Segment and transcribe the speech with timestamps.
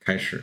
[0.00, 0.42] 开始。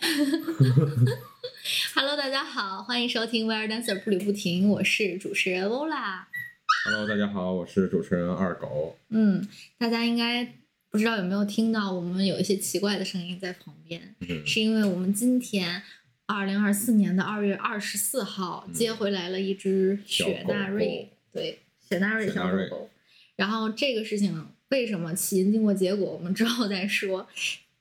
[1.94, 6.28] Hello，大家好，欢迎收听《Wire Dancer》不理不停，我是主持人欧啦。
[6.84, 8.98] Hello，大家好，我是主持人二狗。
[9.10, 9.46] 嗯，
[9.78, 10.44] 大家应该
[10.90, 15.84] 不知道有没有听到我们有一些奇怪的声音在旁边，嗯，是因为我们今天
[16.26, 22.90] 二零二四年的二月二十四号嗯接回来了一只雪纳瑞，对，雪纳瑞小狗。
[23.36, 27.28] 然后这个事情为什么起因、经过、结果，我们之后再说。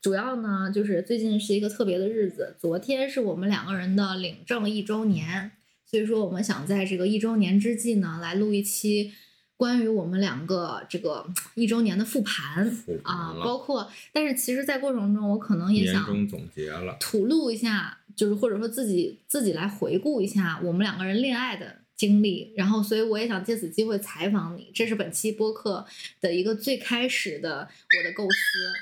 [0.01, 5.51] 主要呢，就是最近是一个特别的日子，昨天是我们两个人的领证一周年，
[5.85, 9.13] 所以说我们想在这个一周年之际呢，来录一期
[9.55, 12.67] 关于我们两个这个一周年的复盘
[13.03, 25.85] 啊，了包括，但是其实，在过程中我可能也想年终总结了，吐露一下，就是或者说自己自己来回顾一下我们两个人恋爱的经历，然后所以我也想借此机会采访你，这是本期播客
[26.19, 28.73] 的一个最开始的我的构思。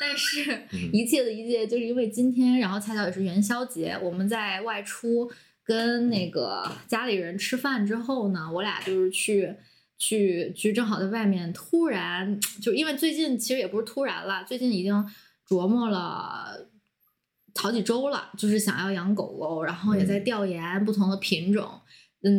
[0.00, 5.30] 但是，嗯一切的一切，就是因为今天，然后恰巧也是元宵节，我们在外出
[5.62, 9.54] 跟那个家里人吃饭之后呢，我俩就是去
[9.98, 14.94] 去去，正好在外面，突然就因为最近其实也不是突然了，最近已经
[15.46, 16.68] 琢磨了
[17.54, 21.64] 好几周了，就是想要养狗狗，然后也在嗯调研不同的品种。
[21.64, 21.81] 嗯，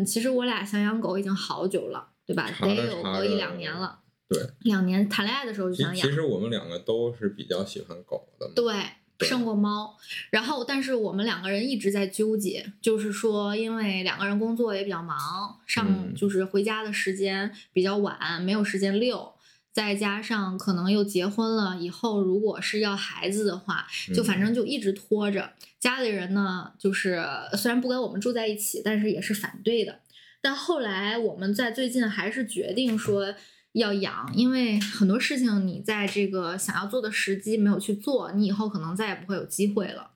[0.05, 2.49] 其实我俩想养狗已经好久了，对吧？
[2.61, 3.99] 得有个一两年了。
[4.29, 6.13] 对，两年谈恋爱的时候就想养其。
[6.13, 8.53] 实我们两个都是比较喜欢狗的嘛。
[8.55, 8.73] 对，
[9.17, 9.95] 对胜过猫。
[10.31, 19.32] 然后，但是我们两个人一直在纠结，就是说，因为两个人工作也比较忙，上嗯就是回家的时间比较晚，没有时间遛。
[19.73, 25.52] 再加上可能又结婚了，以后如果是要孩子的话，就反嗯正就一直拖着。
[25.79, 27.21] 家里人呢，就是
[27.57, 29.99] 虽然不跟我们住在一起，但是也是反对的。
[30.41, 33.33] 但后来我们在最近还是决定说
[33.71, 40.11] 要养，因为很多事情你在这个想要做的时机没有去做，你以后可能再也不会有机会了。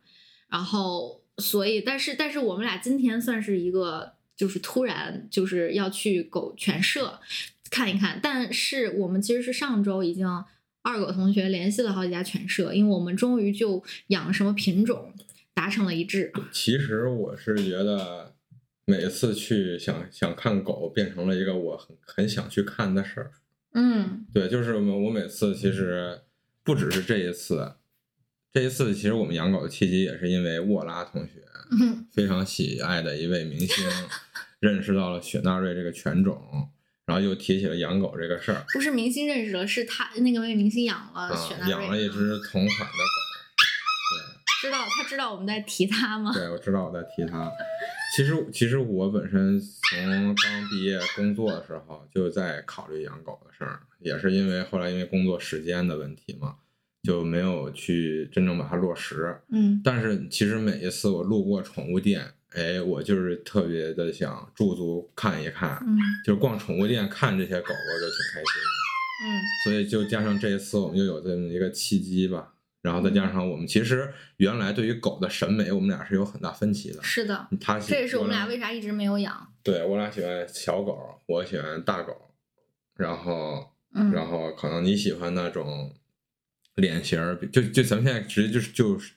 [0.50, 7.20] 然后，所以，但是，但是我们俩今天算是一个，就是突然就是要去狗犬舍
[7.70, 10.28] 看一看，但是我们其实是上周已经
[10.84, 15.14] 二狗同学联系了好几家犬舍，因为我们终于就养什么品种
[15.54, 16.32] 达成了一致。
[16.52, 18.36] 其实我是觉得，
[18.86, 23.32] 每次去想想看狗，变成了一个我很很想去看的事儿。
[23.74, 26.22] 嗯对，就是我我每次其实
[26.64, 27.74] 不只是这一次，
[28.54, 31.44] 这一次其实我们养狗的契机也是因为沃拉同学
[31.78, 33.86] 嗯非常喜爱的一位明星，
[34.62, 36.70] 认识到了雪纳瑞这个犬种，
[37.08, 41.32] 然后又提起了养狗这个事儿，不是明星认识了，是他那个位明星养了
[41.70, 43.18] 养了一只同款的狗。
[44.12, 46.32] 对知道他知道我们在提他吗？
[46.34, 47.50] 对，我知道我在提他。
[48.14, 56.56] 其实其实我本身从刚毕业工作的时候就在考虑养狗的事儿，也是因为后来因为工作时间的问题嘛，
[57.04, 59.40] 就没有去真正把它落实。
[59.50, 68.78] 嗯但是其实每一次我路过宠物店，哎，我就是特别的想驻足看一看，嗯就是逛宠物店看这些狗，狗就挺开心的。
[69.20, 72.54] 嗯所以就加上这一次我们就有这么一个契机吧，
[72.84, 77.02] 然后再加上我们其实原来对于狗的审美，我们俩是有很大分歧的。
[77.02, 79.52] 是的，他喜这也是我们俩俩为啥一直没有养。
[79.64, 82.32] 对我俩喜欢小狗，我喜欢大狗，
[82.96, 85.94] 然后嗯，然后可能你喜欢那种
[86.76, 89.14] 脸型儿，就就咱们现在直接就是就是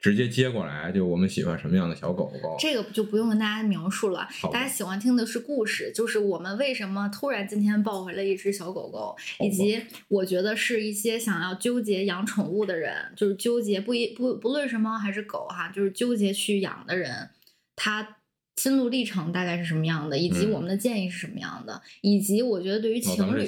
[0.00, 2.56] 直接接过来，就我们喜欢什么样的小狗狗。
[2.58, 17.28] 这个就不用跟大家描述了，大家喜欢听的是故事，就是我们为什么突然今天抱回了一只小狗狗，以及我觉得是一些想要纠结养宠物的人，就是纠结不一不不论是猫还是狗哈，就是纠结去养的人，
[17.76, 18.16] 他
[18.56, 23.46] 心路历程大概是什么样的，以及嗯我们的建议是什么样的，以及我觉得对于情侣。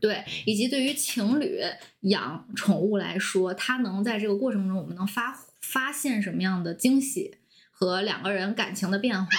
[0.00, 1.60] 对，以及对于情侣
[2.02, 5.32] 养宠物来说，它能在这个过程中，我们能发
[5.62, 7.38] 发现什么样的惊喜
[7.70, 9.30] 和两个人感情的变化，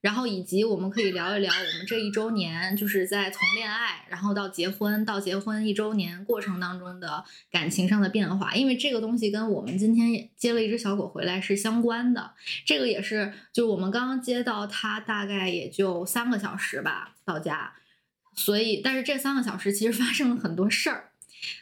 [0.00, 12.32] 然后以及我们可以聊一聊我们这一周年，就是在从恋爱，然后到结婚，到结婚一周年过程当中的感情上的变化，因为这个东西跟我们今天接了一只小狗回来是相关的。
[12.66, 17.72] 这个也是，就是我们刚刚接到它，大概也就三个小时吧，到家。
[18.34, 21.10] 所以，但是这三个小时其实发生了很多事儿，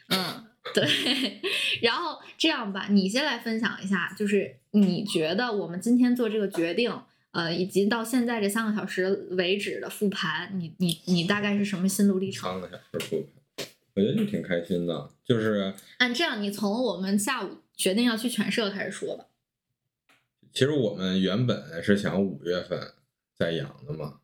[0.09, 1.41] 嗯，对。
[1.83, 6.93] 然后这样吧，你先来分享一下，就是你觉得我们今天做这个决定，
[7.33, 12.51] 呃，以及到现在这三个小时为止的复盘，你你你大概是什么心路历程？
[12.51, 19.27] 三个小时复盘，我觉得就挺开心的，就是按这样，你从我们下午决定要去犬舍开始说吧。
[20.53, 22.93] 其实我们原本是想五月份
[23.37, 24.17] 再养的嘛，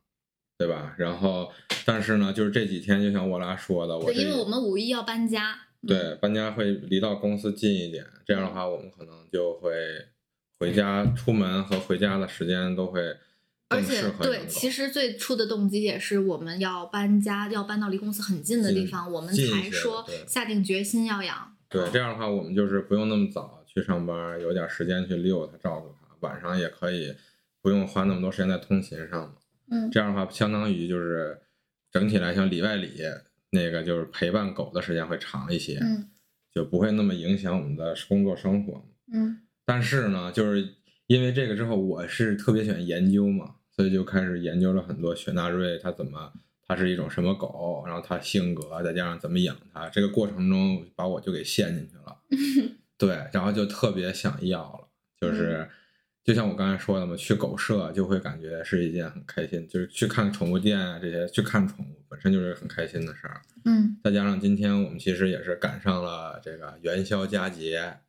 [0.57, 0.93] 对吧？
[0.97, 1.51] 然后，
[1.85, 9.71] 但是呢，就是这几天，就像我拉说的，我因为我们五一要搬家，对，搬家会离到公司近一点，这样的话，我们可能就会
[10.59, 13.15] 回家、出门和回家的时间都会
[13.69, 21.55] 而且对，其实最初的动机也是我们要搬家，要搬到离公司很近的地方，我们才说下定决心要养。
[21.69, 27.13] 对，这样的话，我们就是不用那么早去上班，有点时间去遛它、照顾它，晚上也可以
[27.61, 29.33] 不用花那么多时间在通勤上嘛。
[29.69, 31.37] 嗯这样的话，相当于就是
[31.91, 33.01] 整体来讲里外里
[33.51, 36.09] 那个就是陪伴狗的时间会长一些，嗯
[36.53, 38.83] 就不会那么影响我们的工作生活。
[39.13, 40.67] 嗯但是呢，就是
[41.07, 46.31] 因为这个之后，我是特别喜欢研究嘛，所以就开始研究了很多雪纳瑞它怎么，
[46.65, 52.17] 它是一种什么狗，然后它性格，再加上怎么养它，这个过程中把我就给陷进去了。
[52.97, 54.87] 对，然后就特别想要了，
[55.19, 55.69] 就是。
[56.27, 63.41] 就像我刚才说的嘛，去狗舍就会感觉是一件很开心，就是去看宠物店啊这些，去看宠物本身就是很开心的事儿。
[63.63, 67.99] 嗯，再加上今天我们其实也是赶上了这个元宵佳节，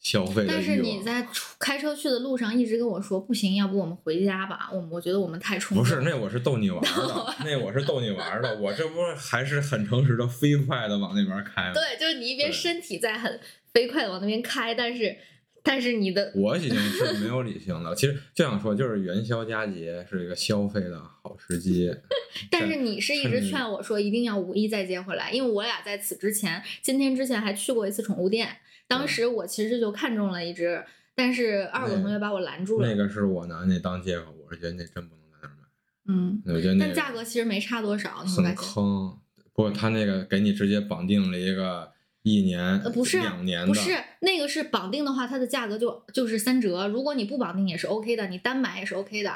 [0.00, 0.82] 消费但是。
[0.82, 1.26] 你在
[1.58, 4.68] 开车去的路上一直跟我说不行，要不我们回家吧？
[4.70, 5.82] 我我觉得我们太冲动。
[5.82, 11.72] 不是，那我是逗你玩的， 那我是逗你玩的，我这不还是很诚实的飞快的往那边开吗？
[11.72, 13.40] 对，就是你一边身体在很
[13.72, 15.16] 飞快的往那边开，但是
[15.62, 17.94] 但是你的我已经是没有理性了。
[17.94, 21.94] 其实就想说，就是元宵佳节是一个消费的好时机。
[22.50, 28.56] 但是你是一直劝我说一定要五一再接回来，因为我俩在此之前，今天之前还去过一次宠物店，
[28.88, 30.84] 当时我其实就看中了一只，
[31.14, 32.88] 但是二狗同学把我拦住了。
[32.88, 35.64] 那个是我拿那当借口，我是觉得那真不能在那儿买。
[36.08, 38.54] 嗯，我觉得那个但价格其实没差多少，很。
[38.54, 39.16] 坑。
[39.52, 41.92] 不过他那个给你直接绑定了一个
[42.22, 46.86] 一年、呃，不是两年的，不是那个是绑定的话，它的价格就就是三折。
[46.88, 49.32] 如果你不绑定也是 OK 的，你单买也是 OK 的。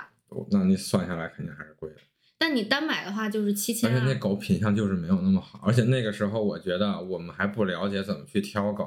[0.50, 1.96] 那你算下来肯定还是贵的。
[2.36, 4.18] 但你单买的话就是七千而且那啊。
[4.18, 8.84] 狗品相就是没有那么好，而且那个时候我觉得我们还不了解怎么去挑狗，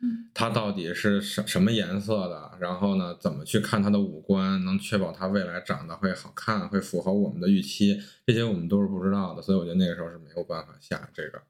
[0.00, 11.42] 嗯它到底是什什么颜色的，然后呢怎么去看它的五官，能确保它未来长得会好看，会符合我们的预期，这些我们都是不知道的，所以我觉得那个时候是没有办法下这个嗯，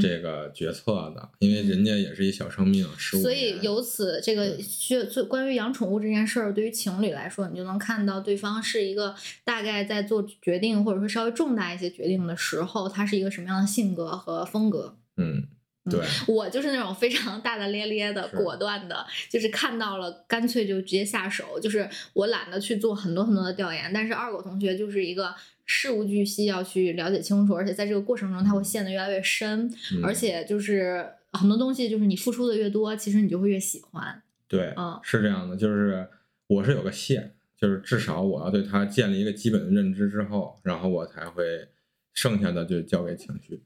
[0.00, 9.14] 这个决策的，因为人家也是一小生命，十五所以由此，这个对需就关于养宠物这件事儿，对于情侣来说，你就能看到对方是一个
[9.44, 14.96] 大概在做决定，或者说稍微重大一些决定的时候，他是一个什么样的性格和风格。
[15.16, 15.44] 嗯，
[15.90, 23.90] 对，我就是那种非常大大咧咧的、果断的，就是看到了干脆就直接下手，就是我懒得去做很多很多的调研。
[23.92, 25.34] 但是二狗同学就是一个
[25.70, 34.22] 事无巨细要去了解清楚，而且在这个过程中他会陷得越来越深，嗯而且就是很多东西就是你付出的越多，其实你就会越喜欢。
[34.48, 36.08] 对，嗯是这样的，就是
[36.46, 41.68] 我是有个线，就是至少我要对它建立一个基本的认知之后，然后我才会
[42.14, 43.62] 剩下的就交给情绪。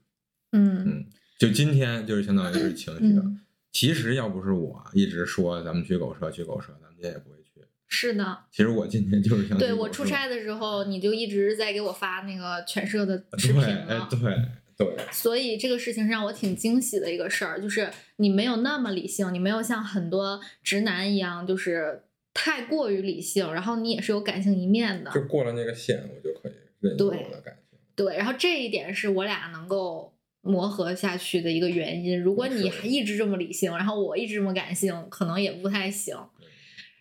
[0.51, 1.05] 嗯嗯，
[1.39, 3.21] 就今天就是相当于是情绪的。
[3.21, 3.39] 嗯，
[3.71, 7.32] 其实要不是我一直说咱们去狗舍去狗舍，咱们今天也不。
[7.93, 14.07] 是呢，其实我今天就是想对我出差的时候，你就一直在给我发那个犬舍的视对，频哎呢。
[14.09, 14.19] 对
[14.75, 22.01] 对，所以这个事情让我挺惊喜的一个事儿，就是你没有那么理性，你没有像很多直男一样，就是
[22.33, 25.11] 太过于理性，然后你也是有感性一面的。
[25.11, 27.77] 就过了那个线，我就可以认同对我的感情。
[27.95, 30.11] 对，然后这一点是我俩能够
[30.41, 32.19] 磨合下去的一个原因。
[32.19, 36.17] 如果你还一直这么理性，然后我一直这么感性，可能也不太行。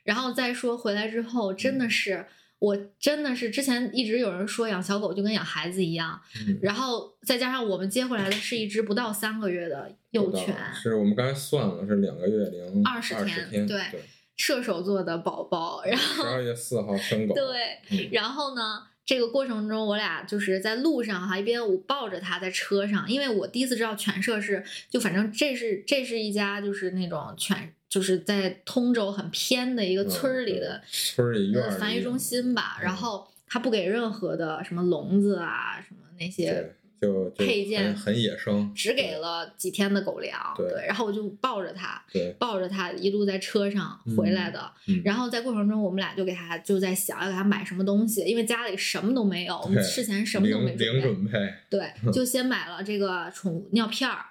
[0.04, 2.26] 然后再说回来之后，真嗯的是。
[2.58, 14.00] 我真的是之前一直有人说养小狗就跟养孩子一样，嗯然后再加上我们接回来的是一只不到三个月的幼犬，是我们刚才算了，是两个月零20二天，天对对，
[14.36, 32.96] 射手座的宝宝，然后十二月四号生狗，对，嗯然后呢，这个过程中我俩就是在路上哈，一边我抱着它在车上，因为我第一次知道犬舍是，就反正这是这是一家就是那种犬，就是在通州很偏的一个村儿里的嗯村儿里院儿里呃繁育中心吧，然嗯。
[32.96, 45.02] 后他不给任何的什么笼子啊，什么那些，就就配件很很野生，只给了几天的狗粮，对然后我就抱着它，对，抱着它一路在车上回来的，嗯。
[45.04, 54.24] 然后在过程中我们俩就给它就在想要给它买什么东西，因为家里什么都没有，我们事前什么都没准备，对，就先买了这个宠物尿片儿，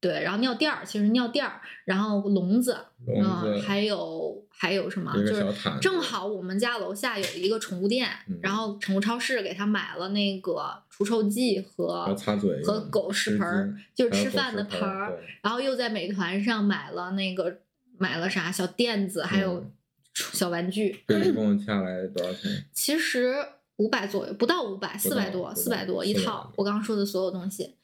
[0.00, 2.76] 对，然后尿垫儿，其实尿垫儿，然后笼子，
[3.06, 5.44] 笼嗯，还有还有什么，就是
[5.80, 17.58] 正好我们家楼下有一个宠物店，嗯然后宠物超市给他买了那个除臭剂和和擦嘴和狗食盆儿，就是吃饭的盆盆儿，然后又在美团上买了那个
[17.98, 19.72] 买了啥小垫子，还有嗯
[20.14, 22.64] 小玩具，这一共 下来多少钱？
[22.72, 23.34] 其实
[23.76, 26.52] 五百左右，不到五百，四百多，四百多一套。
[26.56, 27.74] 我刚刚说的所有东西，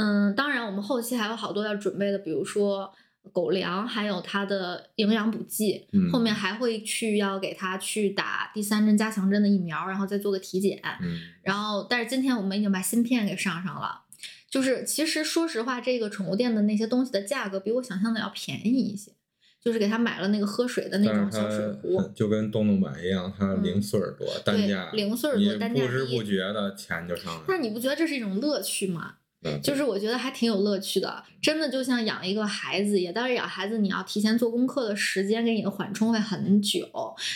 [0.00, 2.92] 嗯，当然我们后期还有好多要准备的，比如说
[3.32, 10.80] 狗粮，还有它的营养补剂，嗯后面还会去要给它去打第三针加强针的疫苗，然后再做个体检。
[11.02, 14.02] 嗯然后，但是今天我们已经把芯片给上上了。
[14.48, 19.12] 就是其实说实话，这个宠物店的那些东西的价格比我想象的要便宜一些。
[19.60, 27.44] 就是给他买了那个喝水的那种小水壶， 就跟东东版一样，它嗯零碎儿多，单价零碎儿多你单价不知不觉的钱就上来了。
[27.48, 29.16] 那你不觉得这是一种乐趣吗？
[29.44, 33.14] 嗯就是我觉得还挺有乐趣的，真的就像养一个孩子一样。
[33.14, 36.86] 当然养孩子你要提前做功课的时间给你的缓冲会很久，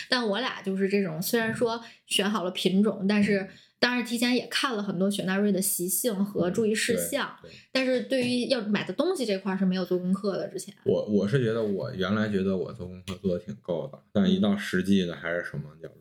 [0.09, 10.47] 但我俩就是这种，虽然说选好了品种，但是当然提前也看了很多雪纳瑞的习性和注意事项，对但是对于要买的东西这块儿是没有做功课的。
[10.47, 15.99] 之前，我我是觉得我原来觉得我做功课做的挺够的，但嗯一到实际的还是手忙脚乱。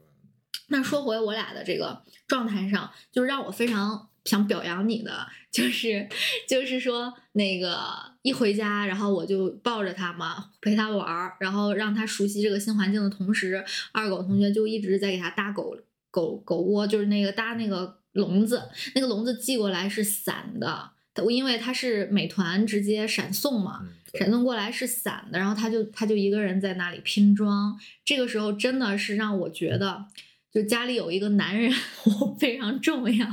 [0.69, 6.09] 那说回我俩的这个状态上，就是让我非常想表扬你的，就是
[6.49, 7.77] 就是说那个
[8.23, 15.77] 一回家，然后我就抱着它嘛，陪它玩儿，然后让它熟悉这个新环境的同时，二狗同学就一直在给它搭狗
[16.11, 18.63] 狗狗窝，就是那个搭那个笼子，
[18.95, 27.77] 那个笼子寄过来是散的，它因为它是美团直接闪送嘛，嗯，闪送过来是散的，然后他就他就一个人在那里拼装。
[28.05, 30.07] 这个时候真的是让我觉得，
[30.53, 31.73] 就家里有一个男人
[32.21, 33.27] 我非常重要，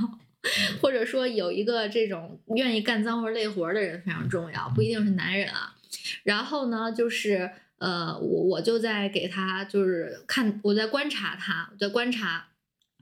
[0.81, 5.75] 或者说有一个这种愿意干脏活累活的人非常重要，不一定是男人啊。
[6.23, 12.47] 然后呢，就是呃，我我就在给他就是看，我在观察他，我在观察，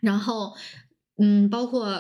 [0.01, 0.55] 然后
[1.17, 1.99] 嗯，包括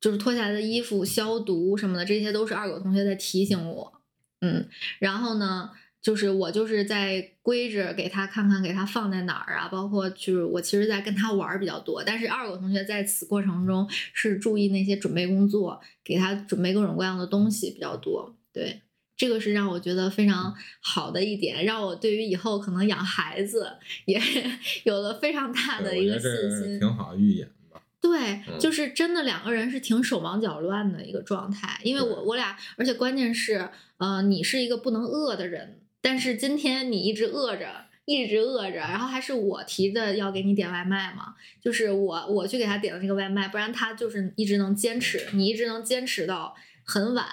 [0.00, 4.00] 就是脱下来的衣服消毒什么的，这些都是二狗同学在提醒我。
[4.40, 4.68] 嗯，
[5.00, 18.36] 然后呢，就是我就是在归着给他看看，给他放在哪儿啊，包括就是我其实在跟他玩儿比较多，但是二狗同学在此过程中是注意那些准备工作，给他准备各种各样的东西比较多。
[18.52, 18.82] 对，
[19.16, 23.66] 这个是让我觉得非常好的一点，让我对于以后可能养孩子
[24.04, 24.20] 也
[24.84, 26.78] 有了非常大的，一个信心。
[26.78, 27.82] 挺好预演吧。
[28.00, 47.26] 对，嗯就是真的两个人是挺手忙脚乱的一个状态，因为我我俩，而且关键是，呃，你是一个不能饿的人，但是今天你一直饿着，一直饿着，然后还是我提的要给你点外卖嘛，就是我我去给他点的这个外卖，不然他就是一直能坚持，你一直能坚持到很晚，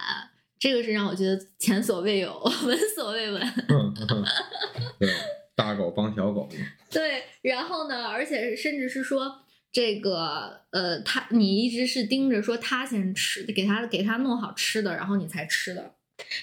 [0.59, 3.41] 这个是让我觉得前所未有， 闻所未闻。
[3.69, 4.23] 嗯嗯
[4.99, 5.09] 对，
[5.55, 6.55] 大狗帮小狗嘛。
[6.89, 15.93] 对，然后呢，而且甚至是说这个呃，他你一直是盯着说他先吃，给他给他弄好吃的，然后你才吃的，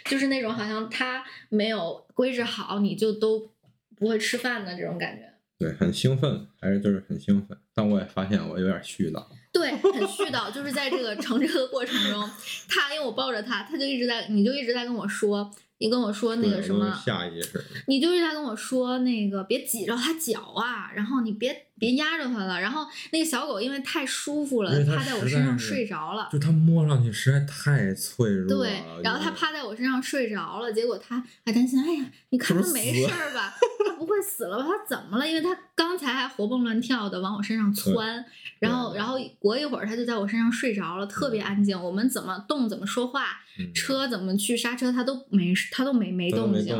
[0.04, 3.50] 就是那种好像他没有规制好，你就都
[3.96, 5.32] 不会吃饭的这种感觉。
[5.58, 7.56] 对，很兴奋，还是就是很兴奋。
[7.72, 9.24] 但我也发现我有点絮叨。
[9.52, 12.28] 对，很絮叨，就是在这个乘车的过程中，
[12.68, 15.48] 他因为我抱着他，他就一直在，你就一直在跟我说，
[15.78, 17.64] 你跟我说那个什么，下意识的。
[17.86, 22.60] 你就一直在跟我说那个别挤着他脚啊，然后你别别压着它了。
[22.60, 26.28] 然后那个小狗因为太舒服了趴在我身上睡着了。
[26.32, 28.48] 就它摸上去实在太脆弱了。
[28.48, 33.54] 对，然后它趴在我身上睡着了，结果它还担心，哎呀，你看它没事儿吧？
[33.84, 34.64] 它不会死了吧？
[34.64, 35.28] 它怎么了？
[35.28, 38.24] 因为它刚才还活蹦乱跳的往我身上窜，
[38.60, 41.80] 然后然后过一会儿它就在我身上睡着了，特别安静。
[41.82, 46.76] 我们怎么动，怎么说话，嗯车怎么去刹车，它都没它都没没动静。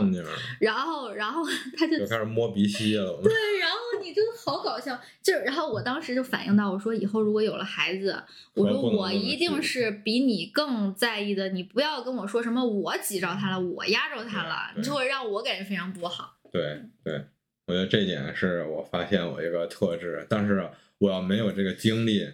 [0.61, 1.43] 然后然后
[1.77, 3.21] 它就就开始摸鼻息了。
[3.23, 4.92] 对，然后你就好搞笑，
[5.23, 8.23] 就是，然后我当时就反映到，我说以后如果有了孩子，
[8.55, 16.39] 我说我一定是比你更在意的，你不要跟我说什么我挤着他了，我压着他了，你就会让我感觉非常不好。
[16.51, 17.25] 对对，
[17.67, 20.69] 我觉得这点是我发现我一个特质，但是
[20.99, 22.29] 我要没有这个经历，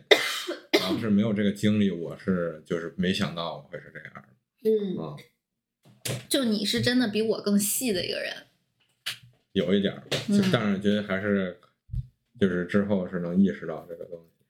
[0.81, 4.23] 要是没有这个经历，我是就是没想到我会是这样的
[4.65, 5.17] 嗯，啊，
[6.29, 8.33] 就你是真的比我更细的一个人。
[9.53, 10.01] 有一点
[10.51, 11.59] 但是觉得还是
[12.39, 14.45] 就是之后是能意识到这个东西。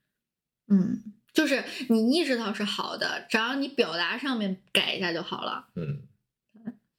[0.70, 1.02] 嗯，
[1.32, 5.68] 就是你意识到是好的，只要你表达上面改一下就好了。
[5.76, 6.02] 嗯，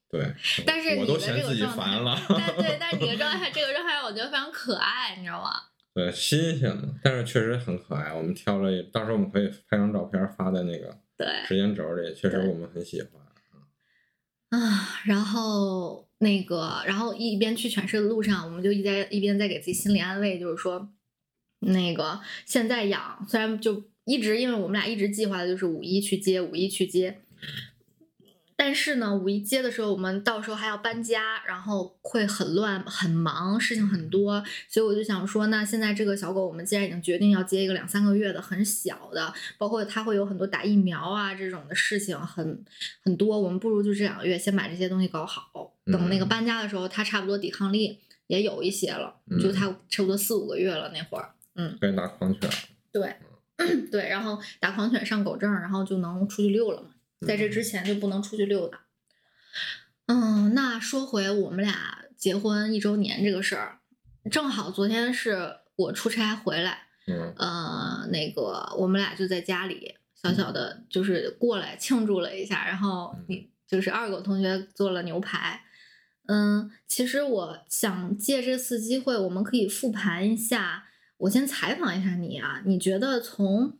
[0.09, 0.33] 对，
[0.65, 5.51] 但是我都嫌自己烦了，但对，但是你的状态， 这个状态让我觉得非常可爱，你知道吗？
[5.93, 8.13] 对，新鲜的，但是确实很可爱。
[8.13, 11.27] 我们挑了，到时候我们可以拍张照片发在那个对。
[11.45, 13.11] 时间轴里，确实我们很喜欢。
[14.49, 20.89] 啊，然后那个，然后一边去犬舍的路上，我们就一在一边在给自己心理安慰，就是说，
[21.59, 27.21] 那个现在养，虽然就一直，因为我们俩一直计划的就是五一去接，五一去接，
[28.61, 42.61] 但是呢，五一接的时候，我们到时候还要搬家，然后会很乱、很忙，事情很多，所以我就想说，那现在这个小狗，我们既然已经决定要接一个两三个月的很小的，包括它会有很多打疫苗啊这种的事情很
[43.01, 46.27] 很多，我们不如就这两个月先把这些东西搞好，等那个嗯。
[46.27, 47.97] 搬家的时候，它差不多抵抗力
[48.27, 49.39] 也有一些了，嗯。
[49.39, 51.33] 就它差不多四五个月了那会儿，
[51.79, 52.49] 该拿狂犬。
[52.91, 53.15] 对，
[53.89, 56.89] 对，然后打狂犬上狗证，然后就能出去遛了嘛。
[57.25, 58.81] 在这之前就不能出去溜达。
[60.07, 63.79] 嗯，那说回我们俩结婚一周年这个事儿，
[64.31, 75.61] 正好昨天是我出差回来，嗯呃，那个我们俩就在家里小小的，就是过来庆祝了一下，然后你就是二狗同学做了牛排。
[76.27, 80.85] 嗯，其实我想借这次机会，我们可以复盘一下。
[81.17, 83.77] 我先采访一下你啊，你觉得从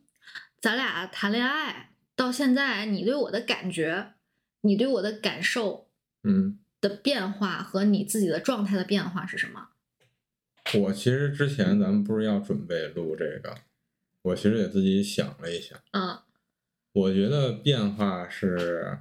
[0.60, 1.89] 咱俩谈恋爱
[2.20, 4.12] 到现在，你对我的感觉，
[4.60, 5.88] 你对我的感受
[6.22, 9.70] 嗯，的变化和你自己的状态的变化是什么？
[10.78, 13.56] 我其实之前咱们不是要准备录这个，
[14.20, 16.18] 我其实也自己想了一下，嗯
[16.92, 18.98] 我觉得变化是，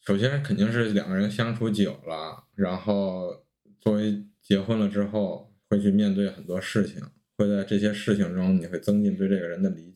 [0.00, 3.44] 首先肯定是两个人相处久了，然后
[3.78, 7.02] 作为结婚了之后，会去面对很多事情，
[7.36, 9.91] 会在这些事情中，你会增进对这个人的理解。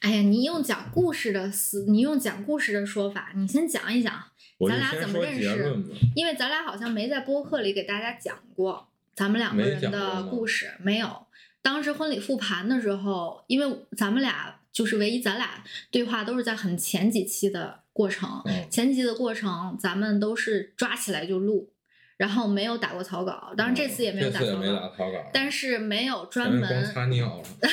[0.00, 4.22] 哎呀，你用讲故事的思，你用讲故事的说法，你先讲一讲，
[4.68, 5.76] 咱俩怎么认识。
[6.14, 11.26] 因为咱俩好像没在播客里给大家讲过咱们两个人的故事，没有。
[11.62, 21.70] 当时婚礼复盘的时候，因为咱们俩就是唯一咱俩对话都是在很前几期的过程，嗯前几期的过程咱们都是抓起来就录，
[22.16, 27.44] 然后没有打过草稿，当然这次也没有打草稿，打草稿，但是没有专门擦尿了。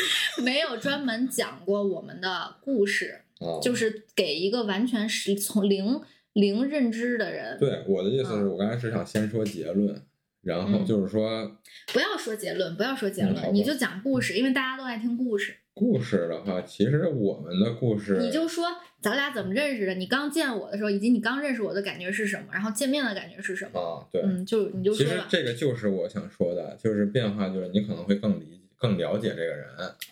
[0.44, 6.00] 没有专门讲过我们的故事，哦就是给一个完全是从零
[6.32, 10.02] 零认知的人，对我的意思是嗯我刚才是想先说结论，
[10.42, 11.58] 然后嗯就是说
[11.92, 15.56] 不要说结论，不要说结论，嗯你就讲故事，因为大家都爱听故事。
[15.74, 18.66] 故事的话，其实我们的故事，你就说
[19.00, 23.80] 咱俩怎么认识的，你刚见我的时候，以及你刚认识我的感觉是什么，然后见面的感觉是什么。
[23.80, 25.26] 啊，对，嗯，就你就其实说吧。
[25.30, 29.68] 这个就是我想说的，就是变化，就是你可能会更理更了解这个人。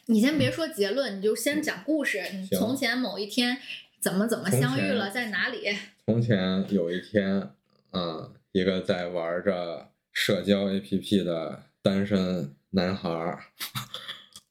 [0.06, 2.22] 你先别说结论，你就先讲故事。
[2.33, 3.59] 你从前某一天
[3.98, 5.76] 怎么怎么相遇了，在哪里？
[6.06, 7.50] 从前有一天，
[7.90, 13.40] 嗯，一个在玩着社交 APP 的单身男孩儿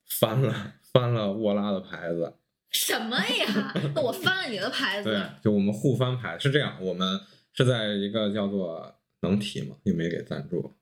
[0.05, 2.33] 翻了翻了沃拉的牌子，
[2.69, 3.73] 什么呀？
[3.95, 7.21] 那我翻了你的牌子对，，就我们互翻牌是这样，我们
[7.53, 9.77] 是在一个叫做能提吗？
[9.83, 10.73] 又没给赞助。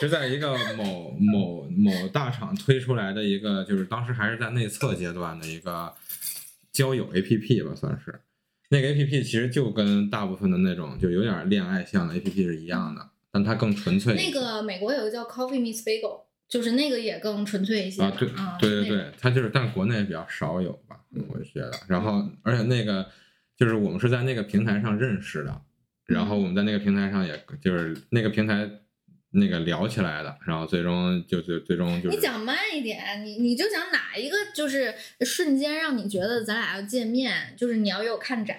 [0.00, 5.92] 是在一个某某某大厂推出来的一个，就是当时还是在内测阶段的一个
[6.72, 8.20] 交友 APP 吧，算是。
[8.70, 14.14] 那个 APP 其实就跟大部分的那种就有点恋爱向的 APP 是一样的，但它更纯粹。
[14.14, 18.16] 那个美国有个叫 Coffee Meets Bagel，就是那个也更纯粹一些啊，吧。
[18.18, 21.72] 对嗯对对那个对，它就是，但国内比较少有吧，嗯我觉得。
[21.88, 23.04] 然后，而且那个
[23.56, 25.60] 就是我们是在那个平台上认识的，
[26.06, 28.70] 然后我们在那个平台上，也就是那个平台
[29.32, 38.58] 那个聊起来的，然后最终就最最终就是你讲慢一点，你你就讲哪一个就是瞬间让你觉得咱俩要见面，就是你要约我看展。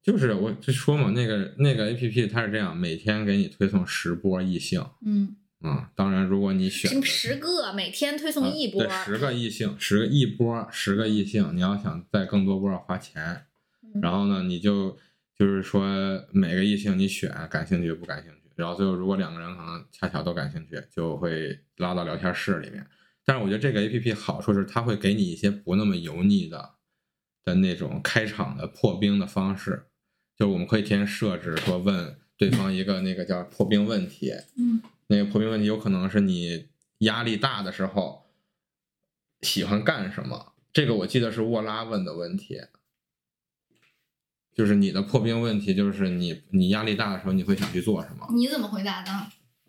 [0.00, 13.44] 就是我就说嘛，那个那个 A P P 它是这样，每天给你推送十波异性，嗯，嗯，当然如果你选十个每天推送啊一波，对，十个异性，十个一波，十个异性，你要想在更多波要花钱，
[13.82, 14.96] 嗯然后呢，你就
[15.38, 15.84] 就是说
[16.32, 22.84] 每个异性你选感兴趣不感兴趣，然后最后如果两个人可能恰巧都感兴趣，就会拉到聊天室里面。
[23.24, 26.74] 但是我觉得这个 A P P 好处是它会给你一些不那么油腻的
[27.44, 29.86] 的那种开场的破冰的方式，
[30.36, 36.68] 就是我们可以提前设置说问对方一个那个叫破冰问题，嗯那个破冰问题有可能是你
[36.98, 38.26] 压力大的时候
[39.42, 40.54] 喜欢干什么？
[40.72, 42.60] 这个我记得是沃拉问的问题，
[44.58, 48.26] 就是你的破冰问题，就是你你压力大的时候你会想去做什么？
[48.34, 49.10] 你怎么回答的？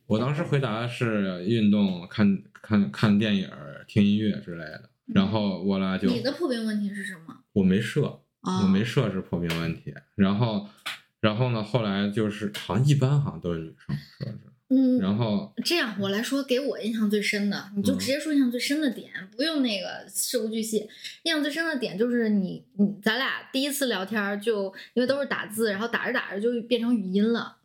[0.08, 3.48] 我当时回答是运动、看看看电影、
[3.88, 4.90] 听音乐之类的。
[5.06, 7.38] 然后我俩就你的破冰问题是什么？
[7.54, 8.02] 我没设，
[8.42, 9.94] 哦我没设置破冰问题。
[10.16, 10.68] 然后
[11.20, 14.40] 然后呢，后来就是好像一般好像都是女生设置。
[14.70, 20.88] 嗯，然后这样我来说，给我印象最深的，你就嗯直接说印象最深的点，不用那个事无巨细。
[21.24, 27.58] 印象最深的点就是你你咱俩第一次聊天儿就因为都是打字，然后打着打着就变成语音了。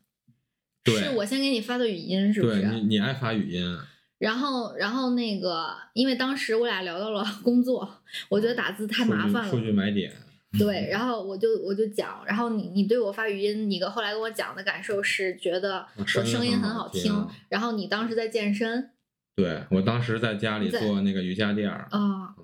[0.83, 2.81] 对是我先给你发的语音，是不对你？
[2.83, 3.79] 你爱发语音，
[4.19, 9.51] 然后然后那个，因为当时我俩聊到了工作，我觉得打字太麻烦了。
[9.51, 10.11] 数据买点，
[10.59, 18.91] 对，然后我就我就讲，然后你你对我发语音，你个后来跟我讲的感受是觉得我声音很好听，然后你当时在健身。
[19.37, 22.37] 对我当时在家里做那个瑜伽垫儿，啊、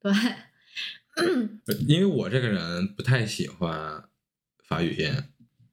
[0.00, 0.12] 对，
[1.88, 4.04] 因为我这个人不太喜欢
[4.62, 5.12] 发语音，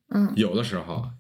[0.10, 0.34] 嗯。
[0.36, 1.12] 有的时候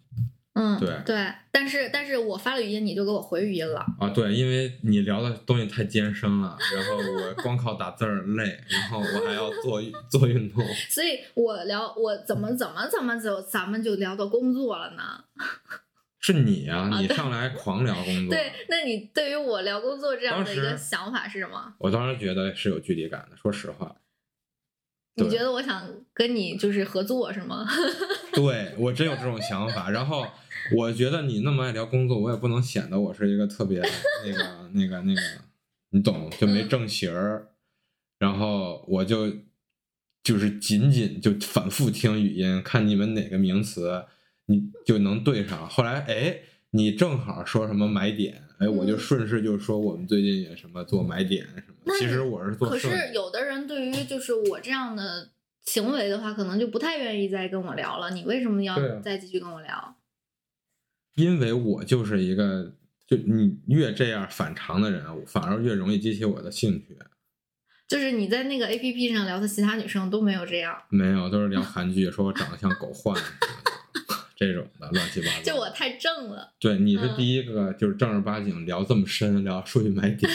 [0.53, 10.61] 嗯，对对，但是但是我发了语音，你就给我回语音了，啊，对，因为你聊的东西太艰深了，然后我光靠打字儿累，然后我还要做做运动。
[10.89, 15.23] 所以我聊我怎么怎么怎么就咱们就聊到工作了呢？
[16.19, 21.73] 是你啊，你上来狂聊工作，对，那你对于我聊工作这样的一个想法是什么？
[21.79, 23.95] 我当时觉得是有距离感的，说实话。
[25.15, 27.67] 对你觉得我想跟你就是合作是吗？
[28.33, 30.25] 对我真有这种想法，然后
[30.77, 33.81] 我觉得你那么爱聊工作，我也不能显得我是一个特别
[34.25, 35.21] 那个那个那个，
[35.89, 37.49] 你懂，就没嗯正形儿。
[38.19, 39.27] 然后我就
[40.23, 44.05] 就是仅仅就反复听语音，看你们哪个名词
[44.45, 45.67] 你就能对上。
[45.67, 46.39] 后来哎，
[46.71, 51.93] 你正好说什么买点，哎，我就嗯顺势就说我们最近也什么做买点什么。
[51.97, 55.29] 其实我是做可是有的人对于就是我这样的
[55.63, 58.11] 行为的话，可能就不太愿意再跟我聊了。
[58.11, 59.95] 你为什么要啊再继续跟我聊？
[61.15, 62.75] 因为我就是一个，
[63.07, 66.95] 就你越这样反常的人，反而越容易激起我的兴趣。
[67.87, 73.13] 就是你在那个 A P P 上聊的其他女生都没有这样，没有，都是聊韩剧，说我长得像狗焕
[74.41, 75.43] 这种的乱七八糟。
[75.45, 76.51] 就我太正了。
[76.59, 80.31] 对，你是嗯第一个，就是正儿八经聊这么深，聊数据买点。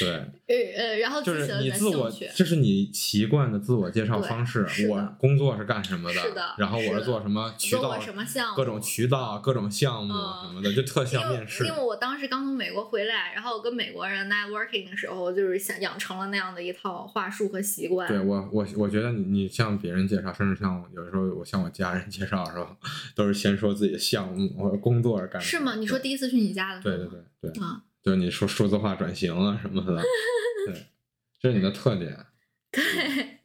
[0.00, 0.08] 对，
[0.46, 2.10] 呃呃，然后就是你自我。
[2.34, 8.56] 这是你习惯的自我介绍方式我工作是干什么的是的然后我是做什么渠道什么项目？
[8.56, 11.74] 各种渠道、各种项目嗯什么的，就特像面试因。
[11.74, 18.06] 为我当时刚从美国回来，然后我跟美国人 networking 的时候，就是想养成了那样的一套话术和习惯。
[18.08, 22.68] 对我，我我觉得你你向别人介绍，甚至像有时候我向我家人 介绍的时候，
[23.14, 25.60] 都是先说自己的项目或者工作是干什么。
[25.60, 25.74] 是吗？
[25.76, 30.02] 你说第一次去你家的时候对对对对，啊，就是你说数字化转型啊什么的，
[30.66, 30.86] 对，
[31.40, 32.16] 这是你的特点，
[32.72, 33.38] 对。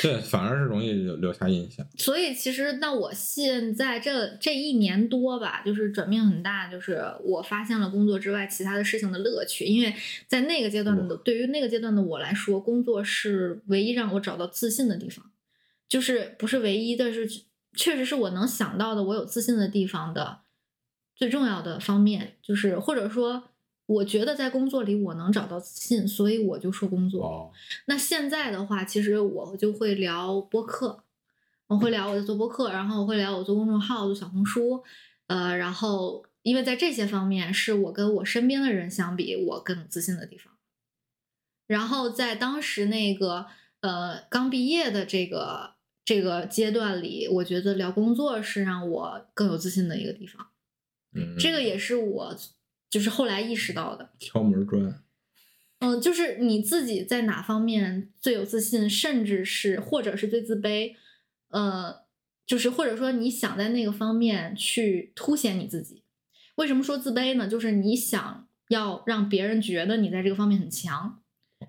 [0.00, 1.86] 这反而是容易留留下印象。
[1.96, 9.64] 所以其实，那我现在这这一年多吧，就是转变很大，就是我发现了工作之外其他的事情的乐趣。
[9.64, 9.94] 因为
[10.26, 15.30] 在那个阶段的，对于那个阶段的我来说，工作是唯一让我找到自信的地方，
[15.88, 17.28] 就是不是唯一，但是
[17.76, 20.40] 确实是我能想到的我有自信的地方的
[21.14, 23.50] 最重要的方面，就是或者说。
[23.86, 27.24] 我觉得在工作里我能找到自信，所以我就说工作。
[27.24, 27.52] 哦，
[27.86, 31.04] 那现在的话，其实我就会聊播客，
[31.68, 34.82] 我会聊我在做播客，然后我会聊我做公众号、做小红书，
[35.28, 40.52] 呃，然后因为在这些方面是我跟我身边的人相比，我更自信的地方。
[41.68, 43.46] 然后在当时那个
[43.80, 50.48] 呃刚毕业的这个这个阶段里，我觉得聊工作是让我更有自信的一个地方。
[51.14, 52.36] 嗯，这个也是我
[52.88, 54.10] 就是后来意识到的。
[54.18, 55.02] 敲门砖。
[55.78, 60.94] 嗯，就是你自己在哪方面最有自信，甚至是或者是最自卑，
[61.48, 62.04] 呃，
[62.46, 66.02] 就是或者说你想在那个方面去凸显你自己。
[66.54, 67.46] 为什么说自卑呢？
[67.46, 71.20] 就是你想要让别人觉得你在这个方面很强，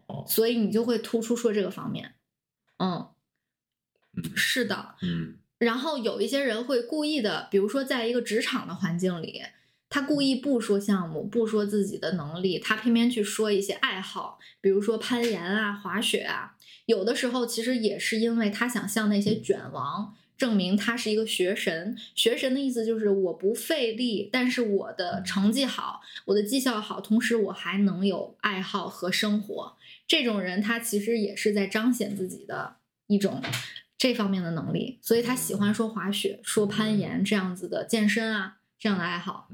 [0.06, 2.14] 哦，所以你就会突出说这个方面。
[2.78, 3.10] 嗯，
[4.16, 4.96] 嗯是的。
[5.02, 9.42] 嗯然后有一些人会故意的，比如说在一个职场的环境里，
[9.90, 16.56] 他故意不说项目，不说自己的能力，他偏偏去说一些爱好，比如说攀岩啊、滑雪啊。
[16.86, 21.98] 有的时候其实也是因为他想向那些卷王证明他是一个学神。
[22.16, 29.76] 学神的意思就是我不费力，但是我的成绩好，我的绩效好，同时我还能有爱好和生活。
[30.08, 33.42] 这种人他其实也是在彰显自己的一种
[33.98, 39.50] 这方面的能力，所以他喜欢说滑雪、说攀岩这样子的健身啊这样的爱好。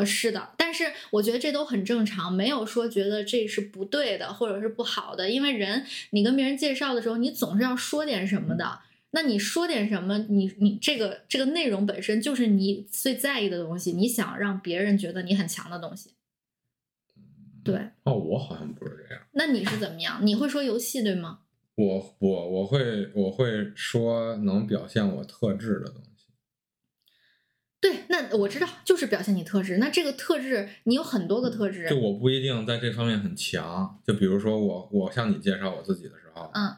[0.00, 8.80] 呃，是的，但是我觉得这都很正常，没有说觉得这是不对的或者是不好的，因为人你跟别人介绍的时候，你总是要说点什么的。
[9.12, 10.18] 那你说点什么？
[10.28, 16.10] 你你这个这个内容本身就是你最在意的东西，你想让别人觉得你很强的东西。
[17.62, 19.22] 对，哦，我好像不是这样。
[19.32, 20.24] 那你是怎么样？
[20.24, 21.40] 你会说游戏对吗？
[21.74, 26.09] 我我我会我会说能表现我特质的东西。
[27.80, 29.78] 对，那我知道，就是表现你特质。
[29.78, 31.88] 那这个特质，你有很多个特质。
[31.88, 33.98] 就我不一定在这方面很强。
[34.06, 36.76] 就比如说我我向你介绍我自己的时候，嗯，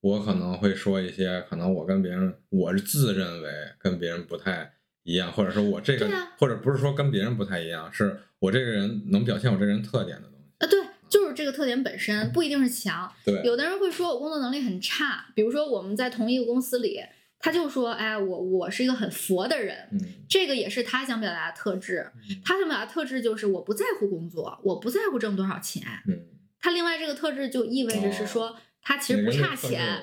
[0.00, 4.72] 我可能会说一些可能我跟别人我是自认为跟别人不太
[5.04, 10.46] 一样，或者说我这个，啊或者不是说跟别人不太一样，是我这个人能表现我这个人特点的东西。
[10.58, 13.08] 啊，对就是这个特点本身不一定是强。
[13.24, 17.00] 对，有的人会说我工作能力很差，比如说我们在同一个公司里，
[17.40, 19.98] 他就说，哎，我我是一个很佛的人，嗯
[20.28, 22.12] 这个也是他想表达的特质。
[22.14, 25.82] 嗯他想表达特质就是我不在乎工作，我不在乎挣多少钱。
[26.06, 26.26] 嗯，
[26.60, 30.02] 他另外这个特质就意味着是说，他其实不差钱，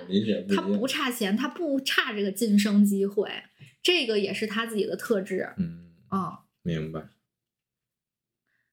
[0.54, 3.30] 他不差钱，他不差这个晋升机会，
[3.84, 5.54] 这个也是他自己的特质。
[5.58, 7.10] 嗯，啊，明白。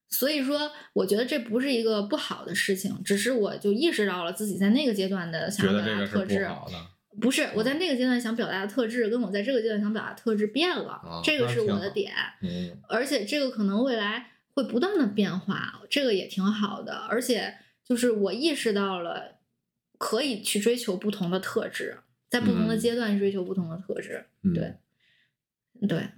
[0.08, 6.46] 所以说，我觉得这不是一个不好的事情，只是我就意识到了自己在那个阶段的想觉要表得这个是不达的特质。
[6.46, 6.74] 好的，
[7.20, 12.12] 不是我在那个阶段想表达的特质，跟我在这个阶段想表达的特质变了，啊这个是我的点。
[12.42, 16.94] 嗯而且这个可能未来会不断的变化，这个也挺好的。
[17.08, 19.38] 而且就是我意识到了，
[19.98, 21.98] 可以去追求不同的特质，
[22.28, 24.26] 在不同的嗯阶段追求不同的特质。
[24.42, 24.74] 嗯，对
[25.88, 26.08] 对。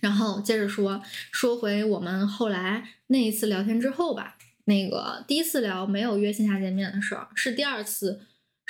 [0.00, 8.22] 然后接着说，说回我们后来那一次聊天之后吧，那个第一次聊没有约线下见面的事儿，是第二次，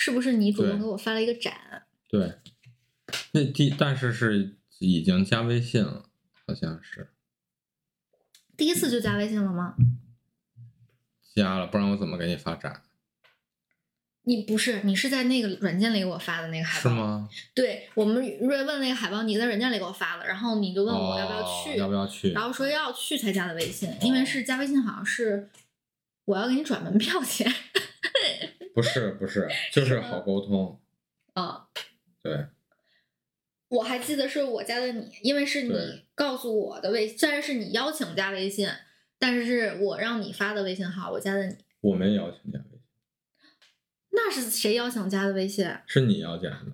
[0.03, 1.83] 是不是你主动给我发了一个展？
[2.09, 2.39] 对，
[3.33, 6.07] 那第但是是已经加微信了，
[6.47, 7.11] 好像是
[8.57, 9.75] 第一次就加微信了吗？
[11.35, 12.83] 加了，不然我怎么给你发展？
[14.23, 17.29] 你不是，你是在那个软件里给我发的那个海报是吗？
[17.55, 22.33] 对我们瑞问那个海报，你在软件里给我发的，然后你就问我要不要去，哦要不要去？
[22.33, 25.51] 然后说要去才加的微信，因为是加微信好像是
[26.25, 27.53] 我要给你转门票钱，
[28.81, 30.81] 不是不是，就是好沟通。
[31.35, 31.69] 啊、
[32.23, 32.47] 对，
[33.69, 38.67] 我还记得是我加的你，因为是你告诉我的微，虽然是你邀请加微信，
[39.19, 42.81] 但是是我让你发的微信号，我加的你，我没邀请加微信，
[44.13, 45.71] 那是谁邀请加的微信？
[45.87, 46.73] 是你要加的，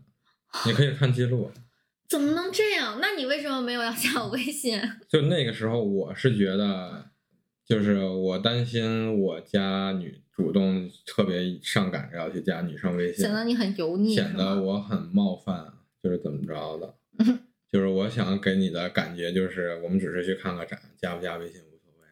[0.67, 1.51] 你可以看记录。
[2.09, 3.01] 怎么能这样？
[3.03, 4.81] 那你为什么没有要加我微信？
[5.11, 7.11] 就那个时候，我是觉得，
[7.65, 15.73] 就是我担心我加女主动特别上赶着要去加女生微信，显得你很油腻，显得我很冒犯，
[16.03, 17.41] 就是怎么着的嗯，
[17.73, 22.07] 就是我想给你的感觉就是，我们只是去看个展，加不加微信无所谓。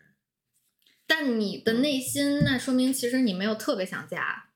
[1.06, 4.46] 但你的内心，那说明其实你没有特别想加。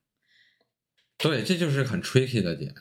[1.18, 2.74] 对，这就是很 tricky 的点。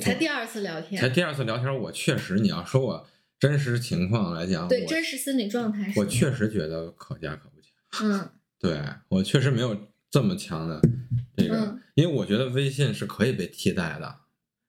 [0.00, 3.08] 才第二次聊天，才第二次聊天，我确实，你要说我
[3.38, 6.00] 真实情况来讲，对真实心理状态是。
[6.00, 7.68] 我确实觉得可加可不加。
[8.02, 9.78] 嗯对我确实没有
[10.16, 10.80] 这么强的
[11.36, 14.20] 这个，嗯因为我觉得微信是可以被替代的，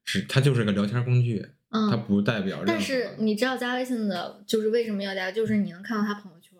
[0.03, 2.03] 是它就是个聊天工具，它嗯。
[2.05, 2.63] 不代表。
[2.65, 5.31] 但是你知道加微信的，就是为什么要加？
[5.31, 6.51] 就是你能看到他朋友圈。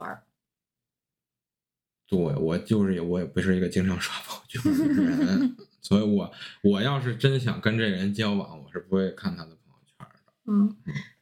[2.08, 6.32] 对我就是我也不是一个经常刷朋友圈的人， 所以我
[6.64, 10.22] 我要是真想跟这人交往，我是不会看他的朋友圈的。
[10.46, 10.76] 嗯。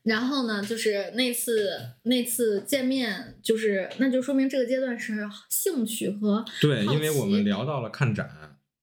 [0.06, 1.68] 然后呢，就是那次
[2.04, 8.30] 那次见面，就是那就说明这个阶段是兴趣和对，因为我们聊到了看展，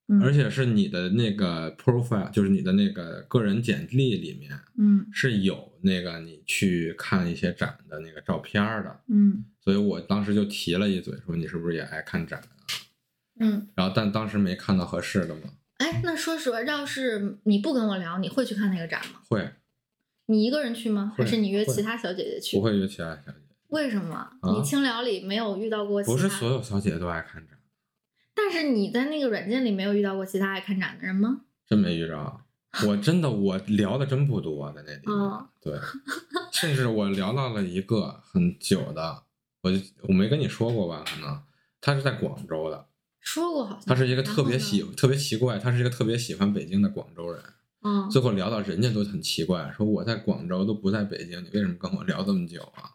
[0.08, 12.50] 嗯而且是你的那个 profile，就是你的那个个人简历里面嗯是有那个你去看一些展的那个照片儿的，嗯所以我当时就提了一嘴，说你是不是也爱看展啊？
[13.38, 13.68] 嗯。
[13.76, 15.42] 然后但当时没看到合适的嘛，
[15.78, 19.20] 哎，那说实话，要是你不跟我聊，你会去看那个展吗？
[19.28, 19.48] 会
[20.26, 21.12] 你一个人去吗？
[21.16, 22.56] 还是你约其他小姐姐去？
[22.56, 23.38] 不会约其他小姐？
[23.68, 24.14] 为什么？
[24.14, 26.12] 啊你清聊里没有遇到过其他？
[26.12, 27.58] 不是所有小姐姐都爱看展，
[28.34, 31.42] 但是你在那个软件里没有遇到过其他爱看展的人吗？
[31.66, 32.40] 真没遇着。
[32.86, 35.78] 我真的我聊的真不多在那里面，哦对，
[36.50, 39.24] 甚至我聊到了一个很久的，
[39.60, 41.04] 我就我没跟你说过吧？
[41.06, 41.42] 可能
[41.82, 42.86] 他是在广州的，
[43.20, 43.84] 说过好像。
[43.86, 47.42] 他是一个特别喜特别奇怪，他是一个特别喜欢北京的广州人。
[47.84, 52.90] 嗯，最后聊到人家都很奇怪，说我在广州都不在北京，你为什么跟我聊这么久啊？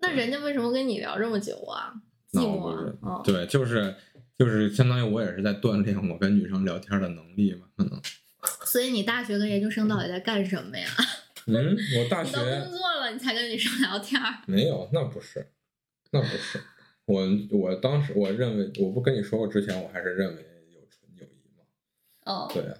[0.00, 1.94] 那人家为什么跟你聊这么久啊？
[2.30, 2.86] 寂寞那我不是？
[2.88, 3.94] 啊哦，对，就是
[4.38, 8.00] 就是相当于我也是在锻炼我跟女生聊天的能力嘛，可能。
[8.66, 10.86] 所以你大学跟研究生到底在干什么呀？
[11.46, 14.20] 嗯，我大学你都工作了，你才跟女生聊天？
[14.46, 15.46] 没有，那不是，
[16.10, 16.60] 那不是。
[17.06, 20.42] 我我当时我认为，我不跟你说过，之前我还是认为
[20.74, 21.64] 有纯友谊嘛。
[22.24, 22.74] 哦，对啊，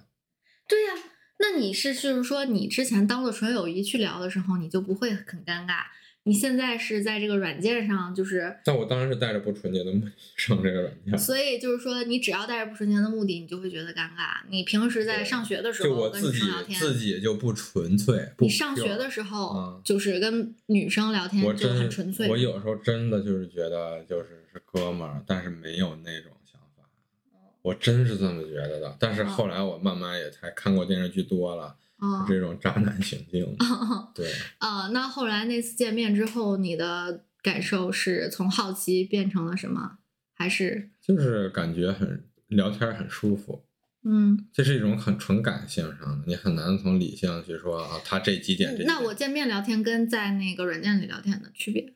[0.67, 0.93] 对呀、
[1.39, 5.83] 那你是就是说，你之前当做纯友谊去聊的时候，你就不会很尴尬。
[6.27, 11.15] 你现在是在这个软件上，就是，但我当然是带着不纯洁的目的上这个软件。
[11.15, 14.41] 所以就是说，你只要带着不纯洁的目的，你就会觉得尴尬。
[14.49, 18.27] 你平时在上学的时候跟我自己女生聊天，自己就不纯粹。
[18.39, 22.27] 你上学的时候嗯就是跟女生聊天我就很纯粹。
[22.27, 26.31] 我有时候真的就是觉得就是是哥们儿，但是没有那种。
[27.65, 28.95] 我真是这么觉得的。
[28.99, 33.43] 但是后来我慢慢也才看过电视剧多了，哦，这种渣男情境。
[34.13, 39.97] 对，啊，那后来那次见面之后，你的感受是从好奇变成了什么？
[40.35, 43.63] 还是就是感觉很聊天很舒服，
[44.03, 44.45] 嗯？
[44.53, 48.87] 这是一种很纯感性上的，你很难从理性去说啊，他这几点这几点。
[48.87, 51.95] 那我见面聊天跟在那个软件里聊天的区别？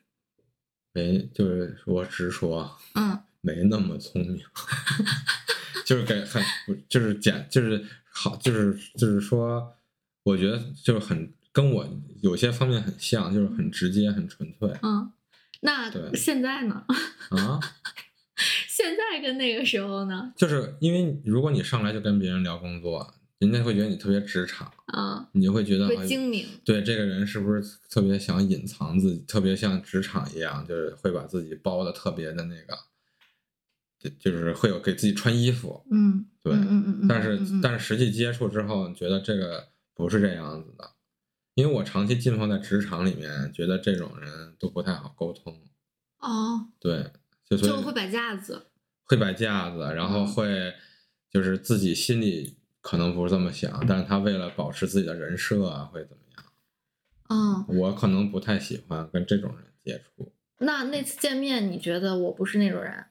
[0.94, 4.42] 没，就是我直说，嗯没那么聪明，
[5.90, 6.40] 就是给很
[6.88, 9.74] 就是简就是好就是就是说，
[10.22, 11.84] 我觉得就是很跟我
[12.22, 15.12] 有些方面很像，就是很直接很纯粹嗯。
[15.62, 16.86] 那对现在呢？
[17.32, 17.60] 啊。
[18.68, 20.32] 现在跟那个时候呢？
[20.38, 26.46] 就是因为如果你上来就跟别人聊工作，人家会觉得你特别职场，啊，你就会觉得会哎精明。
[26.64, 32.78] 对这个人是不是特别想隐藏自己，特别像职场一样，就是会把自己包的特别的那个，
[34.00, 37.08] 就就是会有给自己穿衣服，嗯，对嗯嗯嗯嗯。
[37.08, 40.92] 但是但是实际接触之后，觉得这个不是这样子的，
[41.54, 45.62] 因为我长期浸泡在职场里面，觉得这种人都不太好沟通，
[46.20, 47.12] 哦，对，
[47.50, 48.68] 就会摆架子。
[49.04, 50.74] 会摆架子，然后嗯会
[51.32, 56.46] 就是自己心里可能不是这么想，但是他为了保持自己的人设啊，会怎么样？
[57.30, 63.06] 嗯，我可能不太喜欢跟这种人接触，那那次见面，你觉得我不是那种人，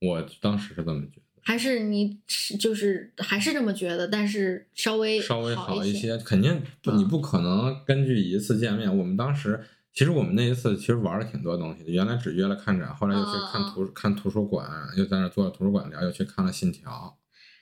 [0.00, 1.22] 我当时是这么觉得。
[1.42, 6.18] 还是你是就是还是这么觉得，但是稍微稍微好好一些？
[6.18, 6.62] 肯定
[6.96, 8.94] 你不可能根据一次见面。
[8.94, 17.18] 我们当时其实我们那一次其实玩了挺多东西的，原来只约了看展，后来又去看图、看图书馆，又在那儿坐着图书馆聊，又去看了《信条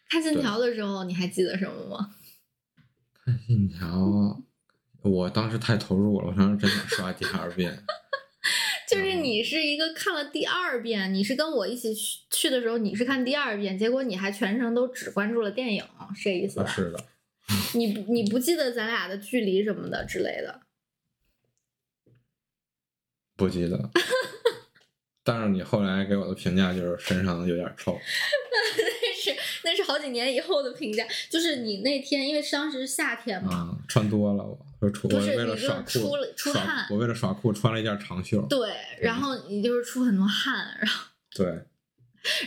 [0.08, 2.10] 看信条的时候，你还记得什么吗？》。
[3.24, 3.86] 看《信条》，
[5.02, 7.84] 我当时太投入了，我当时真想刷第二遍。
[8.88, 15.82] 就是嗯你是一个看了第二遍，你是跟我一起去去的时候，你是看第二遍，结果你还全程都只关注了电影，
[16.14, 16.64] 是这意思吧？
[16.64, 17.04] 啊是的，
[17.74, 20.60] 你不你不记得咱俩的距离什么的之类的？
[23.36, 23.90] 不记得。
[25.22, 38.40] 但是你后来给我的评价就是身上有点臭， 那是那是好几年以后的评价，就是你那天因为当时是夏天嘛，啊，穿多了我，就出我为了耍酷出了出汗我为了耍酷穿了一件长袖。
[38.48, 38.70] 对，
[39.00, 41.62] 然后你就是出很多汗，然后 对，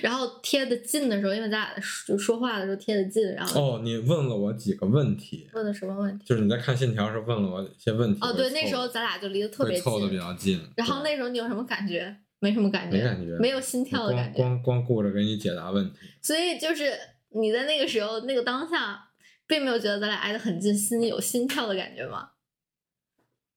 [0.01, 1.73] 然后贴的近的时候，因为咱俩
[2.05, 6.25] 就说话的时候贴的近，然后哦，你问了我几个问题，问的什么问题？
[6.25, 8.19] 就是你在看信条时候问了我一些问题。
[8.21, 10.61] 哦，对，那时候咱俩就离得特别会凑的比近，较近。
[10.75, 12.15] 然后那时候你有什么感觉？
[12.41, 14.37] 没什么感觉，没感觉，没有心跳的感觉。
[14.37, 15.99] 光光光顾着给你解答问题。
[16.21, 16.93] 所以就是
[17.31, 19.08] 你在那个时候那个当下，
[19.49, 22.29] 并没有觉得咱俩挨得很近，心里有心跳的感觉吗？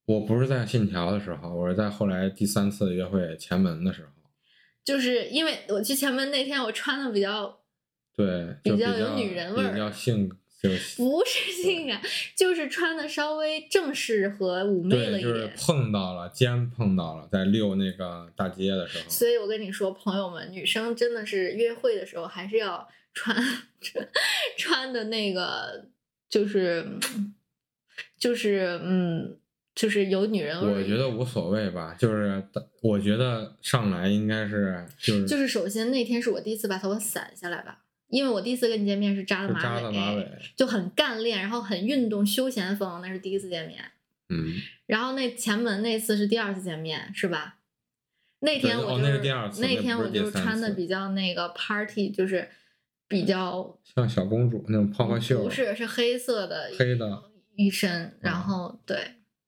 [0.07, 4.09] 我不是在信条的时候，我是在后来第三次约会前门的时候。
[4.83, 7.61] 就是因为我去前门那天，我穿的比较
[8.17, 10.29] 对，比比较有女人味儿比较性
[10.61, 12.01] 就是 不是性感，
[12.35, 15.55] 就是穿的稍微正式和妩媚了对，就是一点。
[15.57, 19.09] 碰到了，肩碰到了，在溜那个大街的时候。
[19.09, 23.37] 所以我跟你说，朋友们，女生真的是约会的时候还是要穿
[23.81, 24.09] 穿
[24.57, 25.87] 穿的那个，
[26.29, 26.87] 就是
[28.19, 29.37] 就是嗯，
[29.75, 30.83] 就是有女人味。
[30.83, 32.43] 我觉得无所谓吧，就是
[32.83, 43.83] 我觉得上来应该是就是就是首先那天是我第一次把头发散下来吧，因为我第一次跟你见面是扎的马尾，扎的马尾，就很干练，然后很运动休闲风，那是第一次见面。
[44.29, 44.55] 嗯，
[44.87, 47.59] 然后那前门那次是第二次见面，是吧？
[48.41, 52.49] 那天我就是、那是第二次那那天我就穿的比较那个 party，就是
[53.13, 57.23] 比较像小公主那种泡泡袖，不是是黑色的黑的，
[57.57, 58.97] 一身，然啊后对，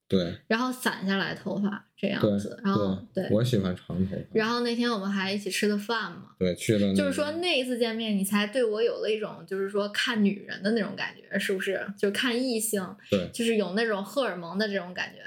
[0.07, 4.23] 对然后散下来头发这样子，然后对，我喜欢长头发。
[4.33, 11.85] 然后那天我们还一起吃的饭嘛，对去了那个，就是说那一次见面，你才对我有了一种就是说看女人的那种感觉，是不是？
[11.99, 15.23] 就看异性，对，就是有那种荷尔蒙的这种感觉，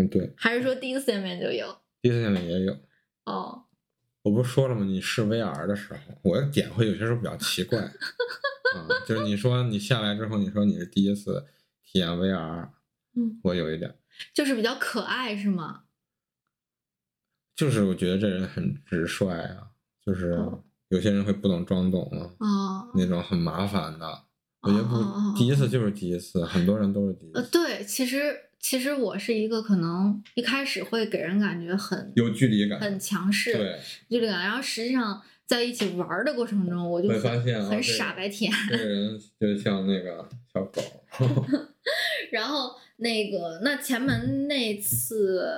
[0.00, 1.76] 嗯对，还是说第一次见面就有？
[2.00, 2.76] 第一次见面也有。
[3.24, 3.64] 哦，
[4.22, 4.84] 我不是说了吗？
[4.84, 7.78] 你试 VR 的时候，我的点会有些时候比较奇怪，
[8.76, 11.46] 啊，就是你说你下来之后，你说你是第一次
[11.82, 12.68] 体验 VR，
[13.16, 13.94] 嗯，我有一点，
[14.34, 15.84] 就是比较可爱是吗？
[17.56, 19.70] 就是我觉得这人很直率啊，
[20.04, 24.24] 就是哦有些人会不懂装懂啊，哦，那种很麻烦的。
[24.62, 24.94] 我觉得不，
[25.38, 38.52] 第一次就是第一次，很多人都是第一呃，次，对，其实其实我是一个可能一开始会给人感觉很有距离感，很强势，对，距离感，然后实际上在一起玩儿的过程中，我就发现啊这个傻白甜。
[38.68, 40.82] 这个人 就像那个小狗，
[42.30, 45.48] 然后那个那前门那次，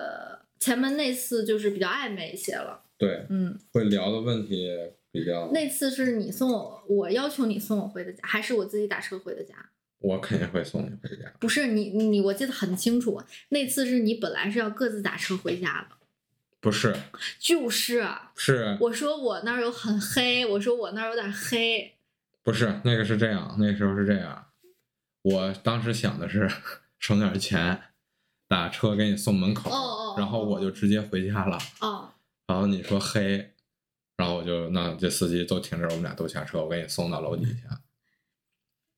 [0.58, 4.70] 前门那次就是比较暧昧一些了，对，嗯，会聊的问题
[5.10, 9.54] 比较，那次是你送我，我要求你送我回的家，还是我自己打车回的家？
[10.02, 11.32] 我肯定会送你回家。
[11.38, 15.96] 不是你你，我记得很清楚，那次是你本来是要各自打车回家的，
[16.60, 16.94] 不是，
[17.38, 21.94] 就是是我说我那儿有很黑，我说我那儿有点黑，
[22.42, 23.56] 不是那个是这样？
[23.58, 24.46] 那个时候是这样，
[25.22, 26.50] 我当时想的是
[26.98, 27.80] 省点钱，
[28.48, 31.58] 打车给你送门口，哦哦哦然后我就直接回家了。
[31.80, 32.12] 哦，
[32.46, 33.52] 然后你说黑，
[34.16, 37.80] 然后我就那这司机都停这儿，我们俩都下车，我给你送到楼底下，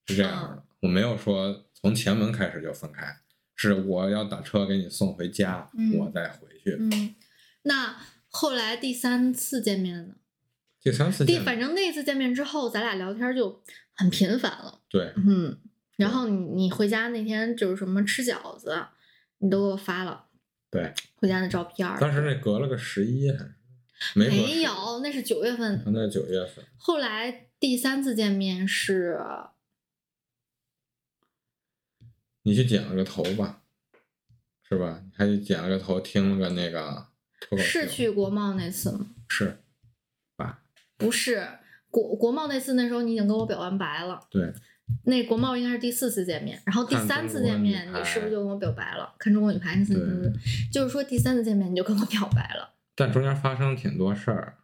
[0.06, 0.62] 是这样的。
[0.84, 3.16] 我没有说从前门开始就分开，
[3.56, 6.76] 是我要打车给你送回家，嗯我再回去。
[6.78, 7.14] 嗯，
[7.62, 7.96] 那
[8.28, 10.14] 后来第三次见面呢？
[10.82, 13.62] 第三次见面，第反正那次见面之后，咱俩聊天就
[13.94, 14.82] 很频繁了。
[14.90, 15.58] 对，嗯，
[15.96, 18.88] 然后你你回家那天就是什么吃饺子，
[19.38, 20.26] 你都给我发了
[20.70, 21.98] 对，回家的照片儿。
[21.98, 23.54] 当时那隔了个十一还是
[24.14, 25.82] 没隔没有，那是九月份。
[25.86, 29.18] 那九月份，后来第三次见面是
[32.44, 33.62] 你去剪了个头吧，
[34.68, 35.02] 是吧？
[35.04, 37.08] 你还去剪了个头，听了个那个
[37.40, 39.10] 脱口秀，是去国贸那次吗？
[39.28, 39.58] 是
[40.36, 40.62] 吧？
[40.96, 41.48] 不是
[41.90, 44.20] 国国贸那次，那时候你已经跟我表完白了。
[44.30, 44.52] 对，
[45.04, 49.14] 那国贸应该是第四次见面，然后第三次见面，你是不是就跟我表白了？
[49.18, 50.40] 看中国女排那次，对对对对
[50.72, 52.74] 就是说第三次见面你就跟我表白了。
[52.94, 54.58] 但中间发生挺多事儿，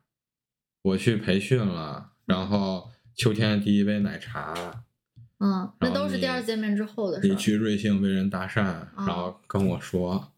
[0.83, 4.85] 我去培训了，然后秋天的第一杯奶茶，
[5.41, 7.31] 嗯，那都是第二次见面之后的事儿。
[7.31, 8.63] 你去瑞幸被人搭讪，
[8.97, 10.33] 然后跟我说，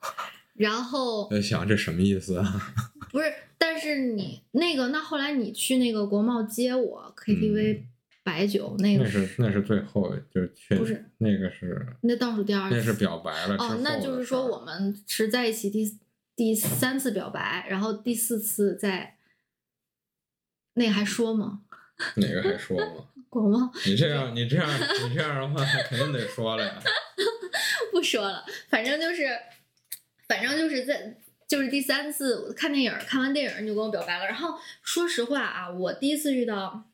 [0.55, 2.73] 然后 在想这什么意思啊？
[3.11, 7.83] 不是，但是你那个，那后来你去那个国贸接我 KTV
[8.23, 12.77] 白酒，那个是那是最后就是确不是那个是那倒数第二次。
[12.77, 15.99] 那是表白了哦，那就是说我们是在一起第
[16.37, 19.17] 第三次表白，然后第四次在
[20.75, 21.63] 那个还说吗？
[22.17, 23.05] 哪个还说吗？
[23.29, 24.69] 国贸你这样你这样
[25.09, 26.83] 你这样的话，肯定得说了呀。
[27.91, 29.27] 不说了，反正就是，
[30.29, 31.17] 反正就是在
[31.49, 34.27] 就是第三次看电影，看完电影你就跟我表白了。
[34.27, 36.91] 然后说实话啊，我第一次遇到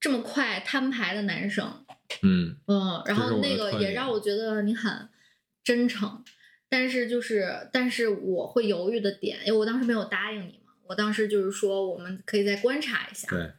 [0.00, 1.84] 这么快摊牌的男生，
[2.22, 5.08] 嗯，嗯，然后那个也让我觉得你很
[5.64, 6.24] 真诚，
[6.68, 13.50] 但是就是，但是我会犹豫的点，因为我当时没有答应你嘛，我当时就是说我们可以再观察一下，对，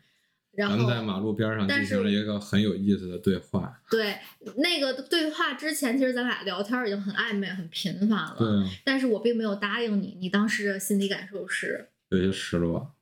[0.52, 3.82] 然后咱们在马路边上进行了一个很有意思的对话。
[3.90, 4.18] 对
[4.58, 12.96] 那个对话之前，其实咱俩聊天已经很暧昧、很频繁了，对啊，但是我并没有答应你，你当时的心理感受是，有些失落。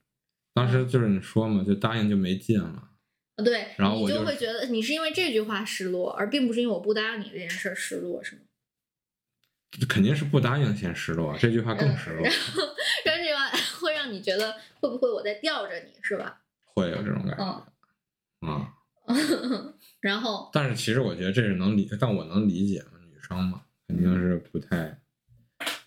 [0.53, 2.89] 当时就是你说嘛，就答应就没劲了。
[3.37, 8.41] 呃对，然后我就会觉得你是因为这句话失落，而并不是因为我不答应你这件事儿失落，是吗？
[9.87, 12.63] 肯定是不答应先失落，这句话更失落，然后
[13.05, 16.41] 这句话会让你觉得会不会我在吊着你，是吧？
[16.77, 17.63] 会有这种感觉。
[18.41, 18.73] 嗯，啊、
[19.99, 24.99] 然后但是其实我觉得这是能理，但我能理解嘛，女生嘛，肯定是不太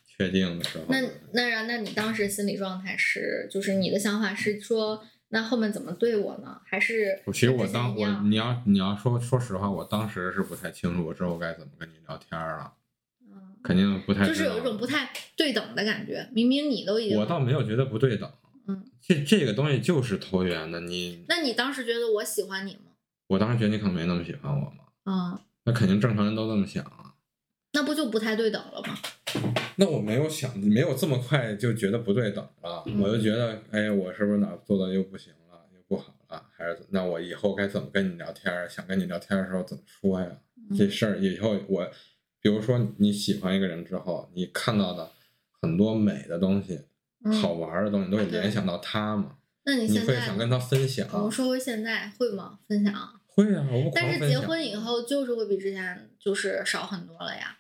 [0.05, 0.84] 确定的时候。
[0.88, 1.01] 那
[1.32, 6.61] 那然那你当时心理状态是，就是你的想法是说，那后面怎么对我呢？
[6.64, 12.72] 还是我其实我当我你要你要说说实话，我当时是不太清楚我之后该怎么跟你聊天了，
[13.30, 18.28] 嗯肯定不太就是有一种不太对等的感觉，明明你都已经我倒没有觉得不对等，
[18.71, 20.81] 嗯，这这个东西就是投缘的。
[20.81, 22.93] 你那你当时觉得我喜欢你吗？
[23.29, 27.14] 我当时觉得你可能没那么喜欢我嘛，嗯，那肯定正常人都这么想啊。
[27.73, 28.99] 那不就不太对等了吗？
[29.77, 38.68] 那我没有想，没有这么快就觉得不对等了，嗯我就觉得，哎，我是不是哪儿做的又不行了，又不好了，还是那我以后该怎么跟你聊天儿？
[38.68, 40.27] 想跟你聊天儿的时候怎么说呀？
[40.77, 41.89] 这嗯事儿以后我，
[42.41, 45.12] 比如说你喜欢一个人之后，你看到的
[45.61, 46.85] 很多美的东西、嗯
[47.43, 51.07] 好玩儿的东西，都会联想到他嘛，那你现在会想跟他分享。
[51.12, 52.59] 我们说回现在会吗？
[52.66, 52.93] 分享？
[53.27, 57.59] 会啊，我但是结婚以，后就是会比之前就是少很多了呀。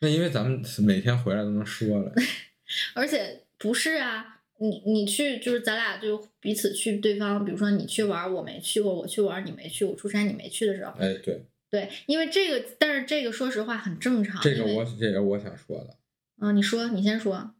[0.00, 2.12] 那因为咱们每天回来都能说了，
[2.94, 14.40] 而且不是啊，你你去就是咱俩就彼此去对方，比如说你去玩我没去过，我去玩你没去，我出差你没去的时候，哎，对，对，因为这个，但是这个说实话很正常。
[14.40, 15.96] 这个我这个我想说的。
[16.40, 17.54] 嗯，你说，你先说。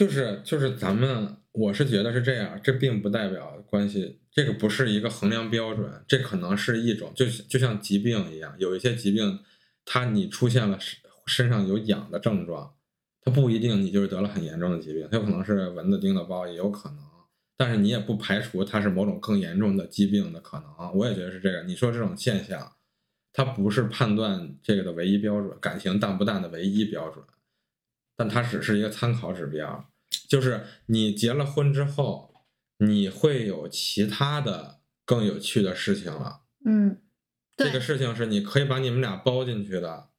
[0.00, 9.40] 就是就是咱们，我是觉得是这样，这并不代表关系，这个不是一个衡量标准，这可能是一种，就就像疾病一样，有一些疾病，
[9.84, 12.72] 它你出现了身身上有痒的症状，
[13.20, 16.98] 它不一定你就是得了很严重的疾病，它有可能是蚊子叮的包，也有可能，
[17.58, 21.62] 但是你也不排除它是某种更严重的疾病的可能，我也觉得是这个。
[21.64, 22.72] 你说这种现象，
[23.34, 27.22] 它不是判断这个的唯一标准，感情淡不淡的唯一标准。
[28.16, 29.89] 但它只是一个参考指标，
[30.28, 32.44] 就是你结了婚之后，
[32.78, 36.42] 你会有其他的更有趣的事情了。
[36.64, 36.98] 嗯，
[37.56, 40.10] 这个事情是你可以把你们俩包进去的，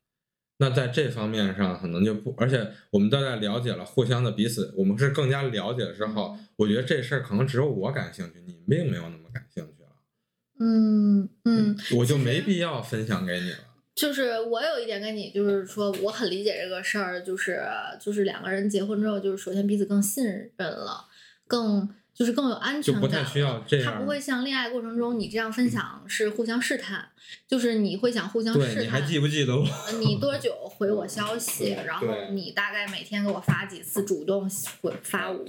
[0.58, 9.90] 那在这方面上可能就不，而且我们都在了解了互相的彼此，我们是更加了解了之后，我觉得这事儿可能只有我感兴趣，你并没有那么感兴趣了。
[10.60, 13.71] 嗯嗯，我就没必要分享给你了。
[13.94, 17.62] 就是我有一点跟你，就是说我很理解这个事儿，就是
[18.00, 21.06] 就是两个人结婚之后，就是首先彼此更信任了，
[21.46, 23.94] 更就是更有安全感，就不太需要这样。
[23.94, 27.10] 他不会像恋爱过程中你这样分享是互相试探，
[27.48, 28.84] 就是你会想互相试探。
[28.84, 29.68] 你还记不记得我？
[30.00, 31.76] 你多久回我消 息？
[31.86, 34.50] 然后你大概每天给我发几次主动
[34.82, 35.46] 回发我？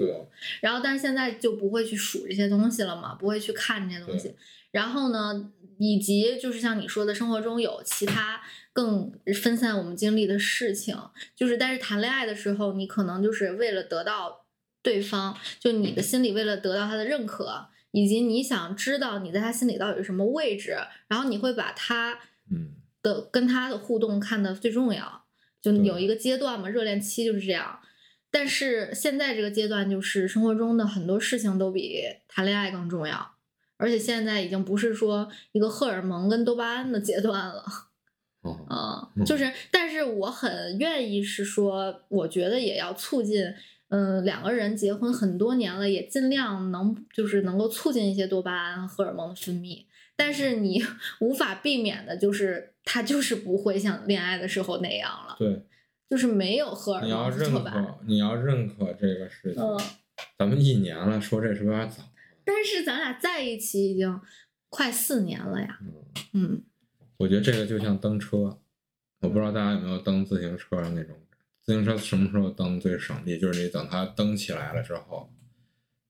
[0.60, 4.34] 然后但是现在就不会去数这些东西了嘛，不会去看这些东西。
[4.72, 5.50] 然后呢？
[5.84, 8.40] 以及就是像你说的，生活中有其他
[8.72, 9.12] 更
[9.42, 10.96] 分散我们精力的事情，
[11.34, 14.46] 就是但是谈恋爱的时候，你可能就是为了得到
[14.80, 20.76] 对方，就你的心里为了得到他的认可，以及你想知道你在他心里到底是什么位置，
[21.08, 25.24] 然后你会把他嗯的跟他的互动看得最重要，
[25.60, 27.80] 就有一个阶段嘛，热恋期就是这样。
[28.30, 33.34] 但是现在这个阶段，就是生活中的很多事情都比谈恋爱更重要。
[33.82, 37.64] 而且现在已经不是说一个荷尔蒙跟多巴胺的阶段了，
[38.44, 43.44] 嗯，就是，但是我很愿意是说，我觉得也要促进，
[43.88, 50.80] 嗯，两个人结婚很多年了，也尽量能就是能够促进一些多巴胺荷尔蒙的分泌，但是你
[51.18, 55.66] 无法避免的就是，他就是不会像恋爱的时候那样了，对，
[56.08, 57.08] 就是没有荷尔蒙。
[57.08, 59.76] 你要认可，你要认可这个事情，嗯，
[60.38, 62.04] 咱们一年了，说这是不是有点早？
[62.44, 64.20] 但是咱俩在一起已经
[64.68, 65.78] 快四年了呀。
[66.32, 66.62] 嗯，
[67.18, 68.58] 我觉得这个就像蹬车，
[69.20, 71.16] 我不知道大家有没有蹬自行车的那种。
[71.60, 73.38] 自行车什么时候蹬最省力？
[73.38, 75.32] 就是你等它蹬起来了之后，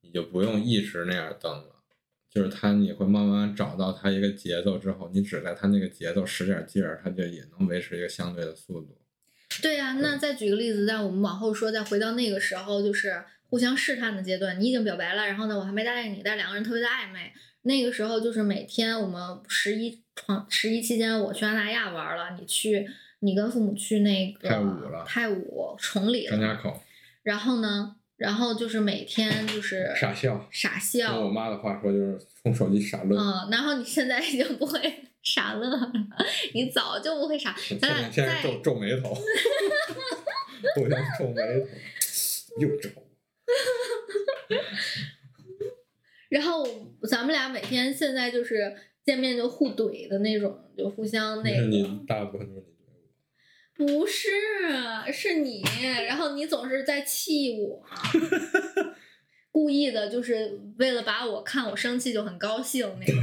[0.01, 1.83] 你就不用一直那样蹬了，
[2.31, 8.97] 就是它你会慢慢找到它一个节奏之后，你只在它那个节奏使点劲儿，它就也能维持一个相对的速度。
[9.61, 13.23] 对呀，那再举个例子，在我们往后说，再回到那个时候，就是。
[13.53, 17.31] 互相试探的阶段，你已经表白了，然后呢，我还没答应你，但两个人特别的暧昧。
[17.65, 22.89] 那个时候就是每天我们十一床十一期间，我去安那亚玩了，你去，
[23.19, 26.83] 你跟父母去那个泰武了，泰武崇礼张家口。
[27.25, 31.17] 然后呢，然后就是每天就是傻笑，傻笑。
[31.17, 33.19] 用我妈的话说就是从手机傻乐。
[33.19, 34.81] 嗯，然后你现在已经不会
[35.23, 35.93] 傻乐了，
[36.55, 37.55] 你早就不会傻。
[37.79, 39.13] 咱俩现在皱皱眉头，
[40.75, 41.69] 互相皱眉头，
[42.59, 42.89] 又皱。
[46.29, 46.67] 然后
[47.09, 48.75] 咱们俩每天现在就是
[49.05, 51.63] 见面就互怼的那种，就互相那个。
[51.67, 52.73] 你大部分都是你
[53.85, 54.01] 怼我。
[54.01, 54.29] 不是，
[55.13, 55.63] 是你，
[56.07, 57.85] 然后你总是在气我，
[59.51, 63.21] 故意的，就是为了把我看我生气就很高兴那种。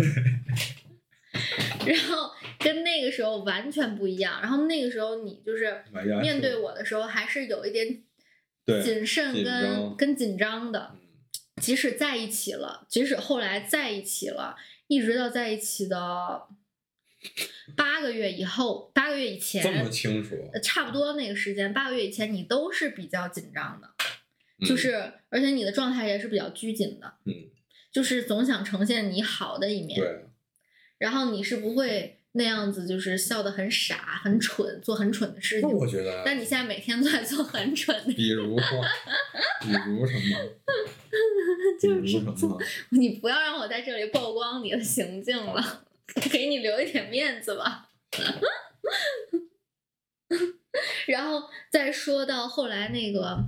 [1.87, 5.83] 然后跟那个时候完全不一样，然后那个时候你就是
[6.21, 8.03] 面对我的时候还是有一点。
[8.65, 10.95] 谨慎跟跟紧张的，
[11.61, 14.55] 即使在一起了，即使后来在一起了，
[14.87, 16.47] 一直到在一起的
[17.75, 23.89] 八个月以后，八个月以前，这么清楚，差不多那个时间，八个月以前，你都是比较紧张的，
[24.65, 27.33] 就是而且你的状态也是比较拘谨的，嗯，
[27.91, 30.25] 就是总想呈现你好的一面，对，
[30.97, 32.17] 然后你是不会。
[32.33, 35.67] 那样子就是笑得很傻、很蠢，做很蠢的事情。
[35.69, 36.21] 我觉得。
[36.23, 38.13] 但你现在每天都在做很蠢的。
[38.13, 38.55] 比如，
[39.61, 40.21] 比如什么？
[41.81, 42.59] 就是什么？
[42.91, 45.83] 你不要让我在这里曝光你的行径了，
[46.31, 47.89] 给你留一点面子吧。
[51.07, 53.43] 然后再说到后来那个，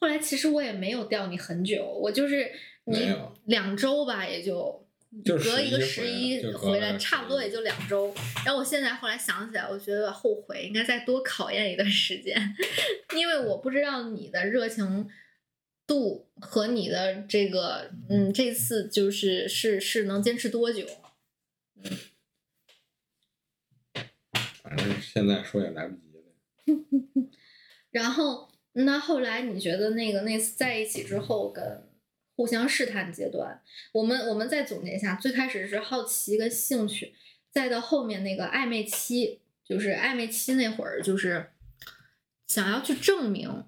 [0.00, 2.50] 后来其实我也没有吊你很久，我就是
[2.86, 3.14] 你
[3.44, 4.84] 两周吧，也就。
[5.24, 8.14] 隔一个十一回来，差不多也就两周。
[8.44, 12.36] 然后我现在后来想起来，我觉得后悔，应该再多考验一段时间，
[13.16, 15.08] 因为我不知道你的热情
[15.86, 20.86] 度和你的这个，嗯，这次就是是是能坚持多久。
[24.62, 26.24] 反正现在说也来不及了。
[27.90, 31.87] 然后，那后来你觉得那个那次在一起之后跟？
[32.38, 33.60] 互相试探阶段，
[33.90, 37.12] 我们我们再总结一下：最开始是好奇跟兴趣，
[37.50, 41.50] 再到后面那个暧昧期，就是暧昧期那会儿，就是
[42.46, 43.64] 想要去证明，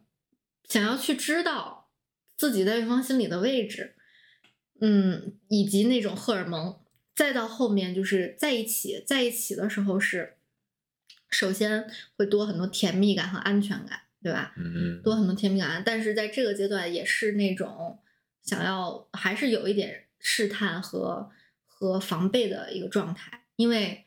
[0.68, 1.90] 想要去知道
[2.36, 3.96] 自己在对方心里的位置，
[4.80, 6.78] 嗯，以及那种荷尔蒙，
[7.16, 10.34] 再到后面就是在一起，在一起的时候是，
[11.28, 14.54] 首先会多很多甜蜜感和安全感，对吧？
[14.56, 17.98] 嗯，多很多甜蜜感，但是在这个阶段也是那种。
[18.42, 21.30] 想要还是有一点试探和
[21.66, 24.06] 和防备的一个状态，因为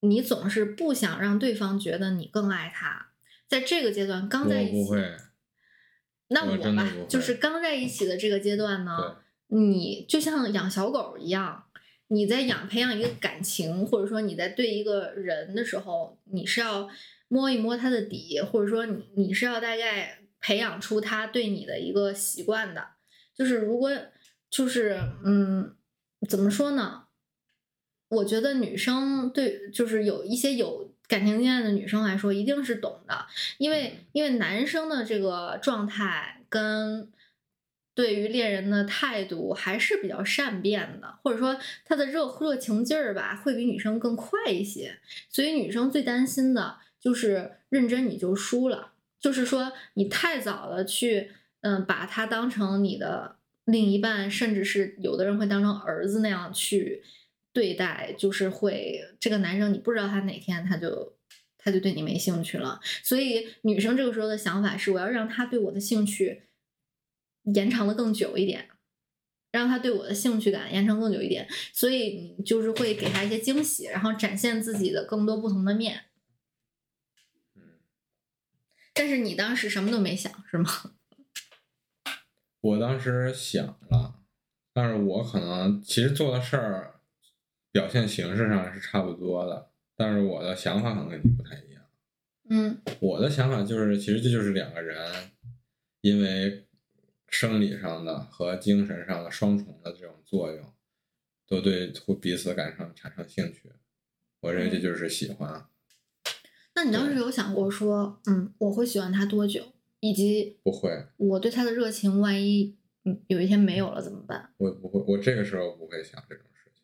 [0.00, 3.10] 你总是不想让对方觉得你更爱他，
[3.46, 4.90] 在这个阶段刚在一起，
[6.28, 9.18] 那我吧就是刚在一起的这个阶段呢，
[9.48, 11.64] 你就像养小狗一样，
[12.08, 16.88] 你在养培养一个感情，或者说你在对一个人的时候，你是要
[17.28, 22.88] 摸一摸他的底，或者说你你是要大概培养出他对你的一个习惯的。
[23.34, 23.90] 就是如果
[24.50, 25.74] 就是嗯，
[26.28, 27.04] 怎么说呢？
[28.08, 33.26] 我觉得女生对就是有一些有感情经验的女生来说，一定是懂的，
[33.56, 37.10] 因为因为男生的这个状态跟
[37.94, 44.98] 对于恋人的态度还是比较善变的，或者说他的热热情劲儿吧，会比女生更快一些。
[45.30, 57.02] 所以女生最担心的就是认真你就输了，就是说你太早的去嗯把他当成你的另一半，甚至是有的人会当成儿子那样去
[57.52, 61.16] 对待，就是会这个男生你不知道他哪天他就。
[61.64, 66.42] 他就对你没兴趣了，所以女生这个时候的想法是，我要让他对我的兴趣
[67.54, 68.68] 延长的更久一点，
[69.52, 76.06] 让他对我的兴趣感延长更久一点，所以你就是会给他一些惊喜，然后展现自己的更多不同的面。
[77.54, 77.62] 嗯，
[78.92, 80.68] 但是你当时什么都没想，是吗？
[82.62, 84.14] 我当时想了，
[84.72, 86.94] 但是我可能其实做的事儿
[87.70, 91.82] 表现形式上是差不多的，但是我的想法可能跟你不太一样。
[92.48, 95.30] 嗯我的想法就是，其实这就是两个人
[96.02, 96.66] 因为
[97.28, 100.72] 生理上的和精神上的双重的这种作用，
[101.48, 103.72] 都对互彼此感上产生兴趣。
[104.40, 105.66] 我认为这就是喜欢，
[106.74, 109.71] 那你当时有想过说，嗯，我会喜欢他多久，
[110.02, 112.74] 以及不会，我对他的热情，万一
[113.04, 114.52] 嗯有一天没有了怎么办？
[114.56, 116.82] 我不会，我这个时候不会想这种事情。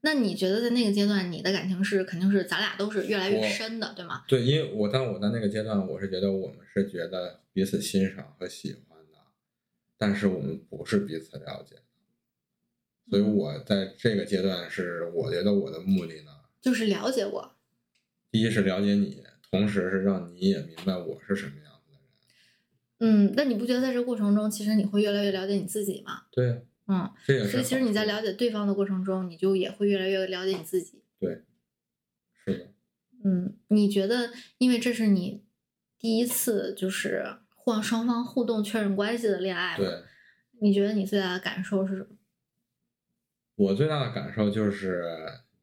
[0.00, 4.24] 那你觉得在那个阶段，你的感情是肯定是咱俩都是越来越深的，对吗？
[4.26, 9.18] 对，因为我但我在那个阶段，我是觉得我们是觉得彼此欣赏和喜欢的，
[9.98, 11.82] 但是我们不是彼此了解的，
[13.10, 16.30] 所以我在这个阶段是我觉得我的目的呢，
[16.62, 17.54] 就是了解我，
[18.30, 21.73] 第一是了解你，同时是让你也明白我是什么样。
[23.06, 26.22] 嗯，那你不觉得在这个过程中，其实你会越来越了解你自己吗？
[26.32, 31.02] 对，嗯，这也是所以其实你在了解对方的过程中，你就也会越来越了解你自己。
[31.20, 31.42] 对
[32.32, 32.72] 是的，
[33.24, 35.44] 嗯，你觉得，因为这是你
[35.98, 40.02] 第一次就是互双方互动确认关系的恋爱嘛，对
[40.62, 42.16] 你觉得你最大的感受是什么？
[43.56, 45.04] 我最大的感受就是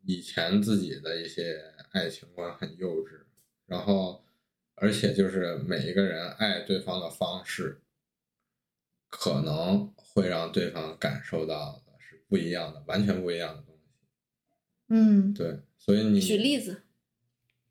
[0.03, 1.59] 以前自己的一些
[1.91, 3.23] 爱情观很幼稚，
[3.65, 4.23] 然后
[4.81, 7.81] 而且就是每一个人爱对方的方式，
[9.07, 13.81] 可能会让对方感受到的是不一样的，完全不一样的东西。
[14.87, 16.81] 嗯，对，所以你举例子。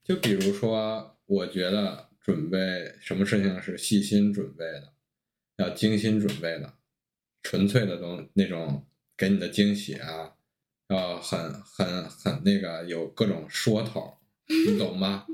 [0.04, 4.92] 就比如说，我觉得准备什么事情是细心准备的，
[5.56, 6.74] 要精心准备的，
[7.42, 8.86] 纯粹的东那种
[9.16, 10.36] 给你的惊喜啊，
[10.86, 15.26] 要很很很那个有各种说头，你懂吗？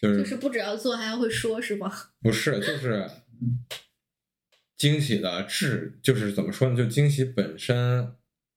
[0.00, 1.92] 就是就是不只要做，还要会说，是吗？
[2.22, 3.08] 不是就是
[4.76, 6.76] 惊喜的质，就是怎么说呢？
[6.76, 8.14] 就惊喜本身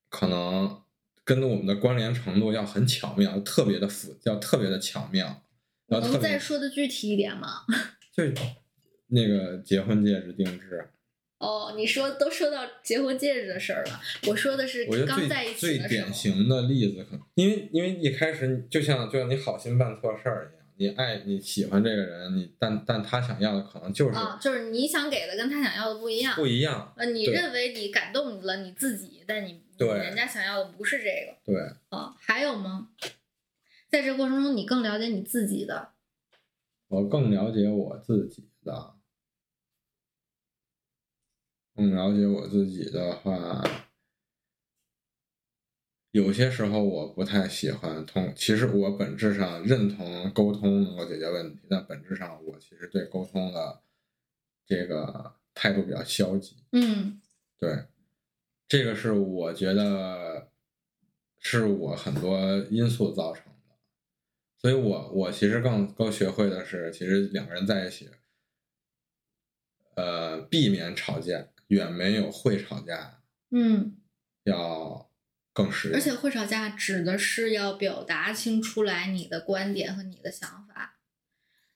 [0.10, 0.82] 可能
[1.24, 5.44] 跟我们的关联程度要很巧妙，特别的复，要特别的巧妙，
[5.88, 7.66] 能再说的具体一点吗？
[8.16, 8.24] 就
[9.08, 10.90] 那个结婚戒指定制，
[11.40, 16.06] 哦，你说都说到结婚戒指的事儿了，我说的是刚在一最最起的时候。
[16.06, 26.34] 典型的例子，可能因为因为一开始就像就像你好心办错事儿一样，你爱你喜欢这个人，你但但他想要的可能就是啊，就是你想给的跟他想要的不一样。
[26.34, 32.16] 不一样，呃，你认为你感动了你自己，但你对人家想要的不是这个对，啊。
[32.18, 32.90] 还有吗？
[33.92, 35.92] 在这过程中，你更了解你自己的，
[36.88, 38.96] 我更了解我自己的，
[41.76, 43.64] 更了解我自己的话，
[46.12, 48.34] 有些时候我不太喜欢通。
[48.36, 53.82] 其实我本质上认同沟通能够解决问题，但本质上我其实对沟通的
[54.66, 56.58] 这个态度比较消极。
[56.72, 57.22] 嗯
[57.58, 57.86] 对，
[58.68, 60.50] 这个是我觉得
[61.38, 63.76] 是我很多因素造成的，
[64.58, 68.10] 所以我我其实更更学会的是，其实两个人在一起，
[69.96, 73.98] 呃，避免吵架，远没有会吵架嗯，
[74.44, 75.11] 要
[75.54, 75.98] 更实用。
[75.98, 80.98] 而且会吵架指的是要表达清出来你的观点和你的想法，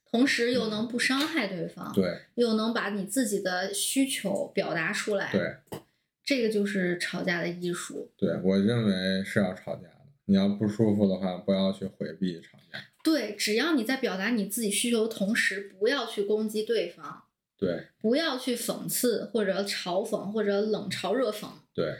[0.09, 5.81] 同时又能不伤害对方，对又能把你自己的需求表达出来，对
[6.23, 8.11] 这个就是吵架的艺术。
[8.17, 12.79] 对，我认为是要吵架的，你要不舒服的话，不要去回避吵架。
[13.03, 17.25] 对，只要你在表达你自己需求的同时，不要去攻击对方，
[17.57, 21.47] 对不要去讽刺或者嘲讽或者冷嘲热讽。
[21.71, 21.95] 对，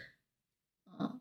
[0.97, 1.19] 嗯，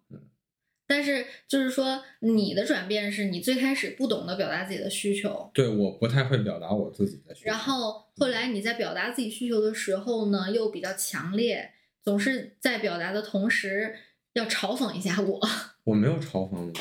[0.86, 7.46] 但是就是说，你的转变是你最开始不懂得表达自己的需求，对，我不太会表达我自己的需求。
[7.46, 11.72] 然后后来你在表达自己需求的时候呢，又比较强烈，
[12.02, 13.96] 总是在表达的同时
[14.34, 15.40] 要嘲讽一下我。
[15.84, 16.72] 我没有嘲讽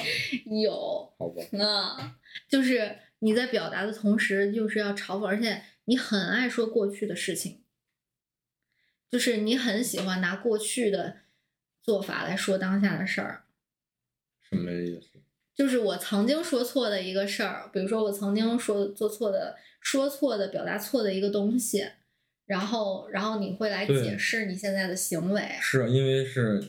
[0.46, 1.44] 你，有，好吧？
[1.52, 2.14] 嗯，
[2.50, 7.64] 就是你在表达的同时，就是要嘲讽，而且你很爱说过去的事情，
[9.10, 11.18] 就是你很喜欢拿过去的
[11.82, 13.43] 做法来说当下的事儿。
[14.50, 15.20] 什么意思？
[15.56, 21.86] 就是我曾经说错的一个事儿，比如说我曾经说做错的、说错的、表达错的一个东西，
[22.46, 25.44] 然后，然后你会来解释你现在的行为。
[25.62, 26.62] 是因为是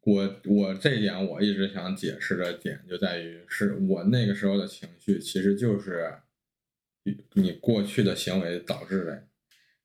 [0.00, 6.14] 我我这一点我一直想解释的点就在于，是我那个时候的情绪其实就是
[7.04, 9.28] 你你过去的行为导致的。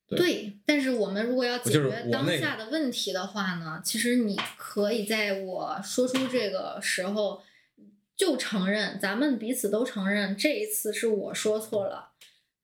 [0.10, 7.43] 对对，但是我们如果要解决当下的问题的话呢，其实你可以在我说出这个时候
[8.16, 12.10] 就承认，咱们彼此都承认这一次是我说错了，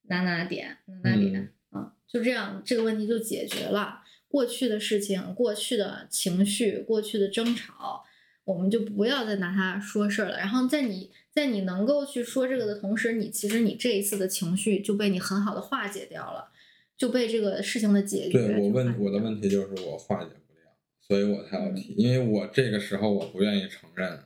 [0.07, 4.01] 哪哪点哪哪点啊，就这样，这个问题就解决了。
[4.27, 8.03] 过去的事情、过去的情绪、过去的争吵，
[8.43, 10.37] 我们就不要再拿它说事儿了。
[10.37, 16.51] 然后在你在你能够去说这个的同时，你其实你这一次的情绪就被你很好的化解掉了。
[16.97, 18.47] 就被这个事情的解决。
[18.47, 24.19] 对我问我的问题就是我化解不了，所以我才要提，因为我这个时候我不愿意承认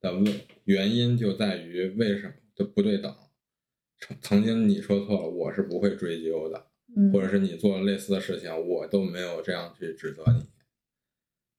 [0.00, 3.14] 的问原因就在于为什么的不对等。
[3.98, 10.44] 曾曾经你说错了，我是不会追究的，嗯，或者是你做了类似的事情，我都没有这样去指责你。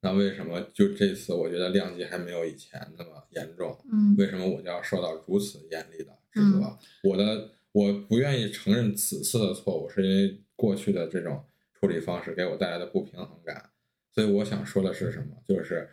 [0.01, 3.75] 那为什么就这次我觉得量级还没有以前那么严重？
[3.91, 6.77] 嗯为什么我就要受到如此严厉的指责？
[7.03, 11.45] 我的我不愿意承认此次的错误，是因为过去的这种
[11.79, 13.69] 处理方式给我带来的不平衡感。
[14.11, 15.41] 所以我想说的是什么？
[15.47, 15.89] 就是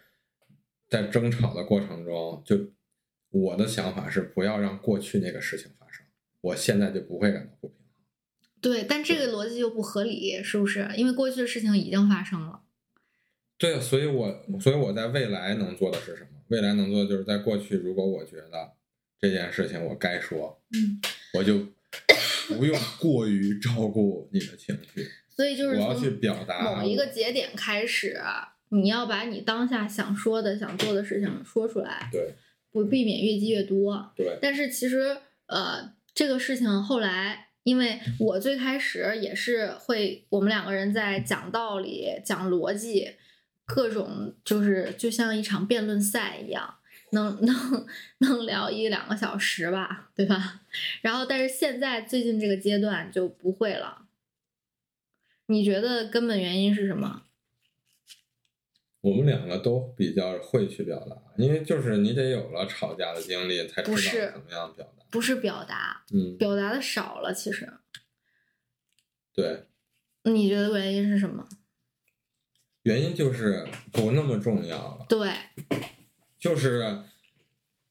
[0.88, 2.72] 在争吵的过程中，就
[3.30, 6.04] 我的想法是不要让过去那个事情发生，
[6.40, 7.84] 我现在就不会感到不平衡。
[8.60, 10.88] 对，但这个逻辑又不合理，是不是？
[10.96, 12.62] 因为过去的事情已经发生了。
[13.58, 16.28] 对，所以我所以我在未来能做的是什么？
[16.48, 18.72] 未来能做的就是在过去，如果我觉得
[19.18, 21.00] 这件事情我该说，嗯，
[21.34, 21.66] 我就
[22.48, 28.20] 不用过于照顾你的情绪， 所以就是我要去从表达某一个节点开始，
[28.70, 32.34] 你要把你当下想说的、想做的事情说出来，对
[32.70, 34.12] 不避免越积越多。
[34.16, 35.16] 对但是其实，
[35.46, 43.12] 呃，这个事情后来，因为我最开始也是会，我们两个人在讲道理、讲逻辑，
[43.64, 46.74] 各种就是就像一场辩论赛一样，
[47.14, 47.86] 能 能
[48.18, 50.60] 能聊一两个小时吧，对吧？
[51.00, 54.02] 然后，但是现在最近这个阶段就不会了。
[55.46, 57.22] 你觉得根本原因是什么？
[59.00, 65.04] 我们两个都比较会去表达，因为就是你得有了吵架的经历，才知道怎么样表达。
[65.10, 67.70] 不是表达，嗯，表达的少了，其实。
[69.34, 69.66] 对，
[70.24, 71.46] 你觉得原因是什么？
[72.84, 75.30] 原因就是不那么重要了，对，
[76.44, 77.00] 就是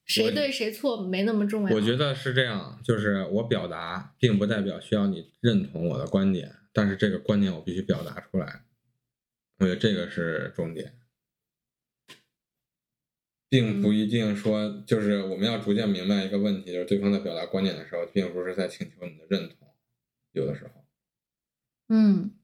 [0.06, 1.76] 谁对谁错没那么重要。
[1.76, 8.64] 我觉得是这样，就是我表达并不代表需要你认同我的观点，但是这个观点我必须表达出来。
[9.58, 10.94] 我觉得这个是重点，
[13.50, 19.68] 并不一定说就是我们要逐渐明白一个问题，就是对方在表达观点的时候，并不是在请求你的认同，
[20.34, 20.86] 有的时候
[21.90, 22.36] 嗯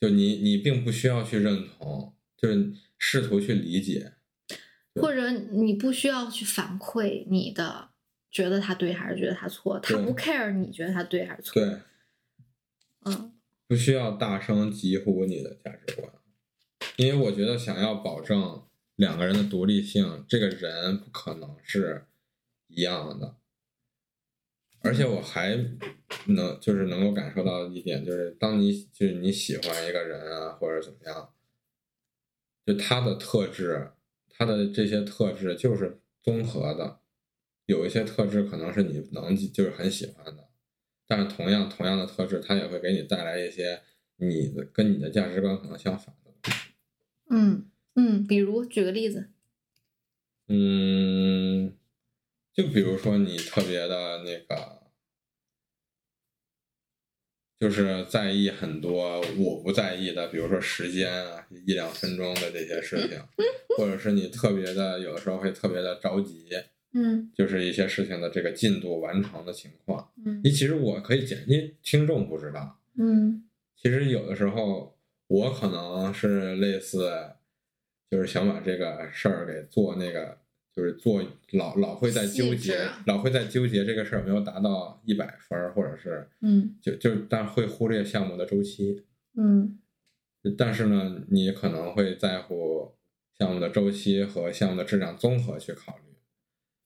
[0.00, 4.14] 就你你并不需要去认同，就是试图去理解。
[4.94, 7.90] 对或者你不需要去反馈你的，
[8.30, 11.54] 觉得他对还是觉得他错，他不 care 你觉得他对还是错。
[11.62, 11.78] 对，
[13.04, 13.32] 嗯
[13.66, 16.10] 不需要大声疾呼你的价值观，
[16.96, 18.66] 因为我觉得想要保证
[18.96, 22.06] 两个人的独立性，这个人不可能是
[22.68, 23.36] 一样的。
[24.80, 25.56] 而且我还
[26.26, 31.34] 能就是能够感受到一点，就是当你就是你喜欢一个人啊，或者怎么样，
[32.64, 33.90] 就他的特质，
[34.38, 37.00] 他的这些特质就是综合的，
[37.66, 40.48] 有一些特质可能是你能就是很喜欢的，
[41.08, 43.82] 但是同样同样的特质，它也会给你带来一些
[44.16, 46.70] 你的跟你的价值观可能相反的东西。
[47.28, 49.30] 嗯嗯，比如举个例子，
[50.46, 51.76] 嗯，
[52.52, 54.77] 就比如说你特别的那个，
[57.58, 63.18] 就是在意很多我不在意的，比如说时间啊，一两分钟的这些事情，
[63.76, 66.48] 或者是你特别的有的时候会特别的着急，
[66.94, 67.30] 嗯。
[67.34, 70.08] 就是一些事情的这个进度完成的情况。
[70.24, 70.40] 嗯。
[70.44, 73.44] 你其实我可以简，因为听众不知道，嗯。
[73.76, 74.96] 其实有的时候
[75.26, 77.10] 我可能是类似，
[78.10, 80.38] 就是想把这个事儿给做那个，
[80.78, 81.20] 就是做
[81.54, 89.02] 老老会在纠结，老会在纠结这个事儿没有达到一百分儿，或者是嗯就就但会忽略项目的周期。
[89.36, 89.76] 嗯
[90.56, 92.92] 但是呢，你可能会在乎
[93.36, 96.14] 项目的周期和项目的质量综合去考虑。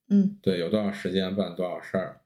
[0.09, 2.23] 嗯对，有多少时间办多少事儿。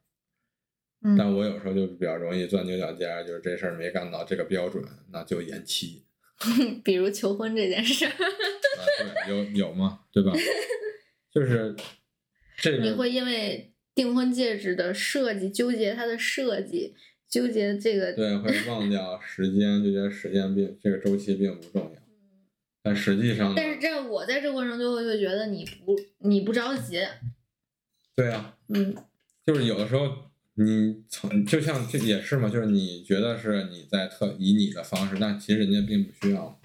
[1.02, 6.04] 嗯，但我有时候就比较容易钻牛角尖，就是这事儿没干到这个标准，那就延期。
[6.84, 8.80] 比如求婚这件事儿，啊，
[9.26, 10.02] 对，有有吗？
[10.12, 10.30] 对吧？
[11.36, 11.76] 就是
[12.56, 16.94] 这个，你会因为订婚戒指的设计纠结它的设计，
[17.28, 22.02] 纠结这个对，会忘掉时间，就觉得时间并这个周期并不重要。
[22.82, 27.02] 但实际上，但是这样我在这过程中就会觉得你不你不着急，
[28.14, 28.96] 对啊，嗯
[29.44, 30.10] 就是有的时候
[30.54, 36.58] 你从就像这也是嘛，就是你觉得是你在特以你的方式，但其实人家并不需要。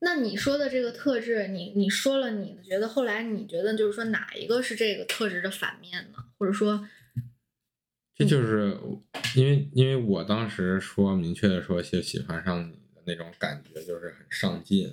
[0.00, 6.18] 那你说的这个特质，你你说了你的觉得，后来你觉得就是说哪一个是这个特质的反面呢？
[6.38, 6.88] 或者说，
[8.14, 8.76] 这就是
[9.36, 14.88] 因为因为我当时说明确的说就喜欢上你的那种感觉，就是很上进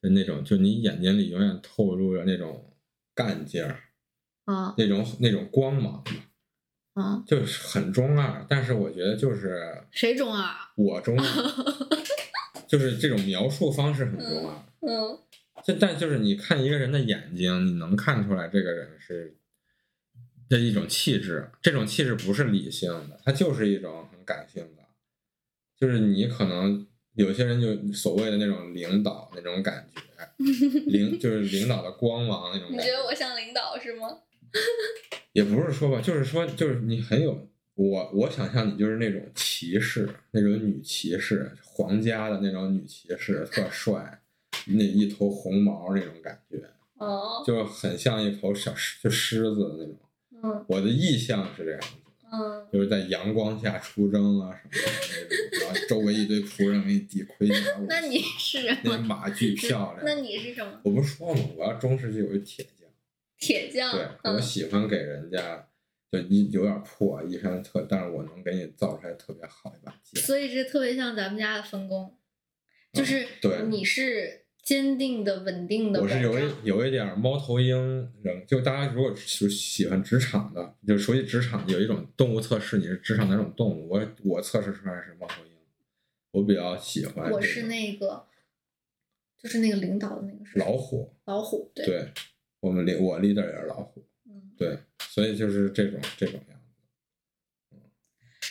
[0.00, 2.72] 的那种，就你眼睛里永远透露着那种
[3.14, 3.80] 干劲儿，
[4.44, 6.04] 啊那种那种光芒，
[6.94, 8.46] 啊，就是很中二。
[8.48, 10.54] 但是我觉得就是谁中二？
[10.76, 11.24] 我中二，
[12.66, 14.66] 就是这种描述方式很重要。
[14.82, 15.18] 嗯
[15.64, 19.36] 这但就是你看一个人的眼睛，你能看出来这个人是
[20.48, 24.82] 的一种气质，这种气质不是理性的，它就是一种很感性的，
[25.78, 30.00] 就是你可能有些人就所谓的那种领导那种感觉，
[30.86, 34.18] 领就是领导的光芒那种感觉，你觉得我像领导是吗？
[35.32, 44.20] 也不是说吧，就是说就是你很有我我想象你就是那种骑士，那种女骑士，皇家的那种女骑士，特帅，
[44.66, 46.62] 那一头红毛那种感觉。
[46.96, 49.96] 哦，就很像一头小狮，就狮子的那种。
[50.42, 51.88] 嗯我的意象是这样子，
[52.32, 57.54] 嗯就是在阳光下出征啊什么的那种，然后周围一堆仆人给你递盔甲。
[57.88, 58.96] 那你是什那？
[58.98, 60.02] 马巨漂亮。
[60.04, 60.80] 那你是什么？
[60.82, 61.40] 我不是说吗？
[61.56, 62.88] 我要中世纪我是铁匠，
[63.38, 63.92] 铁匠。
[63.92, 64.02] 对
[64.32, 65.68] 我嗯喜欢给人家
[66.10, 70.22] 就一有点破，衣衫特，但是我能给你造出来特别好一把剑。
[70.22, 72.16] 所以这特别像咱们家的分工，
[72.92, 76.00] 就是嗯对你是坚定的、稳定的。
[76.00, 77.76] 我是有一有一点猫头鹰
[78.22, 83.88] 人，就大家如果是喜欢职场的，就熟悉职场，有一种动物测试，你是职场哪种动物？
[83.88, 85.52] 我我测试出来是猫头鹰，
[86.30, 88.26] 我比较喜欢、我是那个，
[89.38, 92.08] 就是那个领导的那个是老虎，老虎，对，对
[92.60, 94.52] 我们领我 leader 也是老虎，嗯。
[94.56, 94.78] 对，
[95.16, 96.58] 所以就是这种这种样
[97.70, 97.78] 子。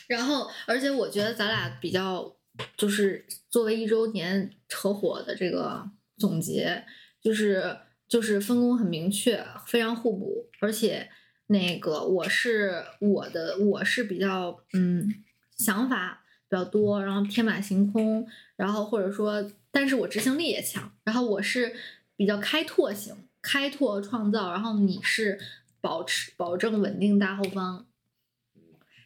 [0.08, 2.36] 然后，而且我觉得咱俩比较，
[2.76, 5.88] 就是作为一周年合伙的这个
[6.18, 6.84] 总结，
[7.22, 11.08] 就是就是分工很明确，非常互补，而且
[11.46, 15.24] 那个我是我的我是比较嗯
[15.56, 21.76] 想法比较多，然后天马行空，然后或者说，但是我执行力也强，然后我是
[22.16, 25.40] 比较开拓型，开拓创造，然后你是
[25.86, 27.86] 保持保证稳定大后方。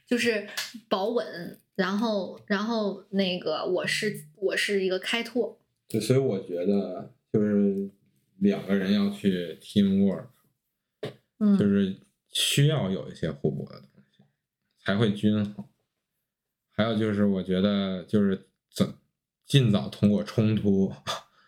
[0.07, 0.47] 就是
[0.87, 7.91] 保稳，然后然后那个我是我是一个开拓，对，所以我觉得就是
[8.39, 10.25] 两个人要去 teamwork，
[11.03, 11.99] 就嗯是
[12.31, 14.23] 需要有一些互补的东西，
[14.79, 15.63] 才会均衡。
[16.71, 18.95] 还有就是，我觉得就是怎
[19.45, 20.91] 尽早通过冲突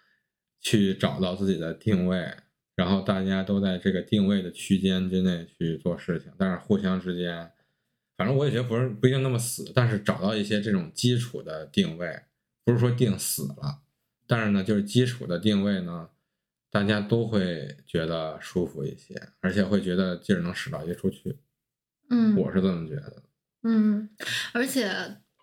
[0.62, 2.32] 去找到自己的定位，
[2.76, 7.52] 然后大家都在这个定位的区间之内去做事情，但是互相之间，
[8.18, 12.22] 反正我也觉得不是不一定那么死，但是找到一些这种基础的定位，
[12.64, 13.82] 不是说定死了，
[14.26, 16.10] 但是呢，就是基础的定位呢，
[16.72, 21.38] 大家都会觉得舒服一些，而且会觉得劲儿能使到一处去。
[22.10, 23.24] 嗯我是这么觉得。
[23.64, 24.10] 嗯，
[24.54, 24.90] 而且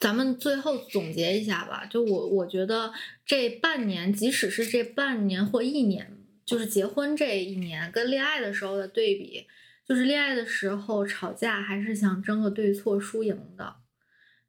[0.01, 2.93] 咱们最后总结一下吧，就我我觉得
[3.25, 6.18] 这半年，即使是这半年或一年，
[6.49, 9.47] 就是结婚这一年跟恋爱的时候的对比，
[9.87, 13.77] 就是恋爱的时候吵架还是想争个对错输赢的，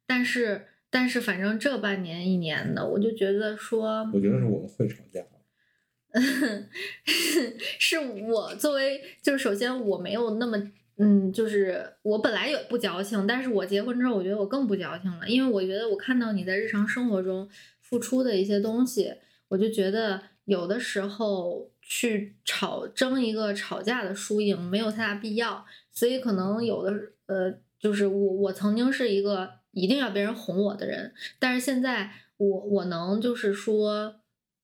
[0.06, 5.20] 但是但是反正这半年一年的，我就觉得说，我觉得是我们会吵架。
[7.78, 10.56] 是我作为，就是首先我没有那么，
[10.96, 17.46] 嗯，就是我本来也不矫情，但是我结婚之后，我觉得我更不矫情了，因为我觉得我看到你在日常生活中
[17.80, 19.14] 付出的一些东西，
[19.48, 25.64] 我就觉得有的时候去吵争一个吵架的输赢，没有太大必要。
[25.90, 26.92] 所以可能有的
[27.26, 34.16] 呃，就是我我曾经是一个一定要别人哄我的人，但是现在我我能就是说。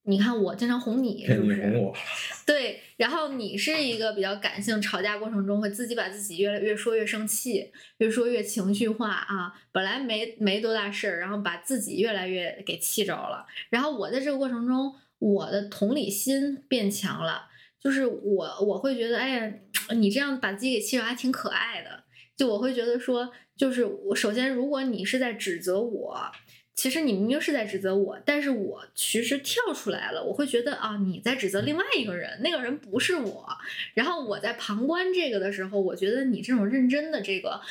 [0.09, 1.61] 你看我经常哄你，是不是？
[1.63, 1.93] 哄我。
[2.47, 9.53] 对，然后你是一个比较感性，吵架过程中会自己把自己越来越说越生气，越说越情绪化啊。
[9.73, 13.45] 本来没没多大事儿，然后把自己越来越给气着了。
[13.69, 17.49] 然后我在这个过程中，我的同理心变强了，
[17.81, 19.53] 就是我我会觉得，哎呀，
[19.97, 22.05] 你这样把自己给气着还挺可爱的。
[22.37, 26.33] 就我会觉得说，就是我首先，如果你是在指责我。
[26.75, 33.49] 其实你明明是在指责我，但是我其实跳出来了，我会觉得啊，你在指责另外一个人，那个人不是我。
[33.95, 37.63] 然后我在旁观这个的时候，我觉得你这种认真的这个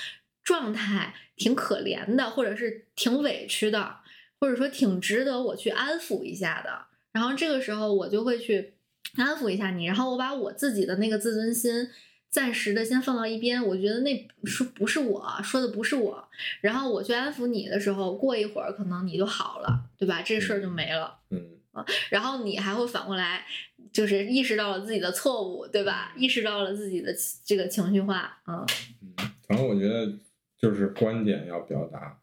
[0.43, 3.97] 状态挺可怜的，或者是挺委屈的，
[4.39, 6.87] 或者说挺值得我去安抚一下的。
[7.16, 8.74] 然后这个时候我就会去
[9.16, 11.88] 安抚一下你，然后我把我自己的那个自尊心。
[12.30, 16.28] 暂时的先放到一边，我觉得那说不是我说的，不是我。
[16.59, 20.22] 然后我去安抚你的时候，过一会儿可能你就好了，对吧？
[20.22, 21.18] 这事儿就没了。
[21.30, 21.41] 嗯
[21.72, 23.45] 啊，然后你还会反过来，
[23.93, 26.13] 就是意识到了自己的错误，对吧？
[26.18, 28.38] 意识到了自己的这个情绪化。
[28.47, 28.66] 嗯
[29.01, 30.11] 嗯，反正我觉得
[30.59, 32.20] 就是观点要表达，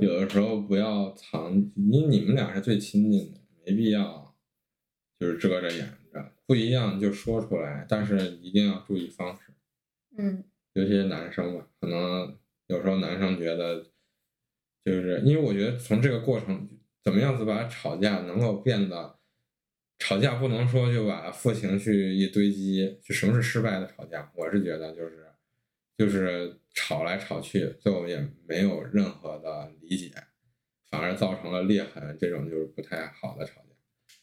[0.00, 4.36] 有的时候不要藏，因为你们俩是最亲近的，没必要
[5.18, 5.92] 就是遮着掩。
[6.46, 9.52] 不一样就说出来，但是一定要注意方式。
[10.18, 10.44] 嗯，
[10.74, 13.82] 尤其是男生吧，可能有时候男生觉得，
[14.84, 16.68] 就是因为我觉得从这个过程，
[17.02, 19.18] 怎么样子把吵架能够变得，
[19.98, 24.30] 吵架不能说就把负情绪一堆积，就什么是失败的吵架？
[24.36, 25.26] 我是觉得就是，
[25.96, 30.12] 就是吵来吵去，最后也没有任何的理解，
[30.94, 33.76] 反而造成了裂痕，这种就是不太好的吵架。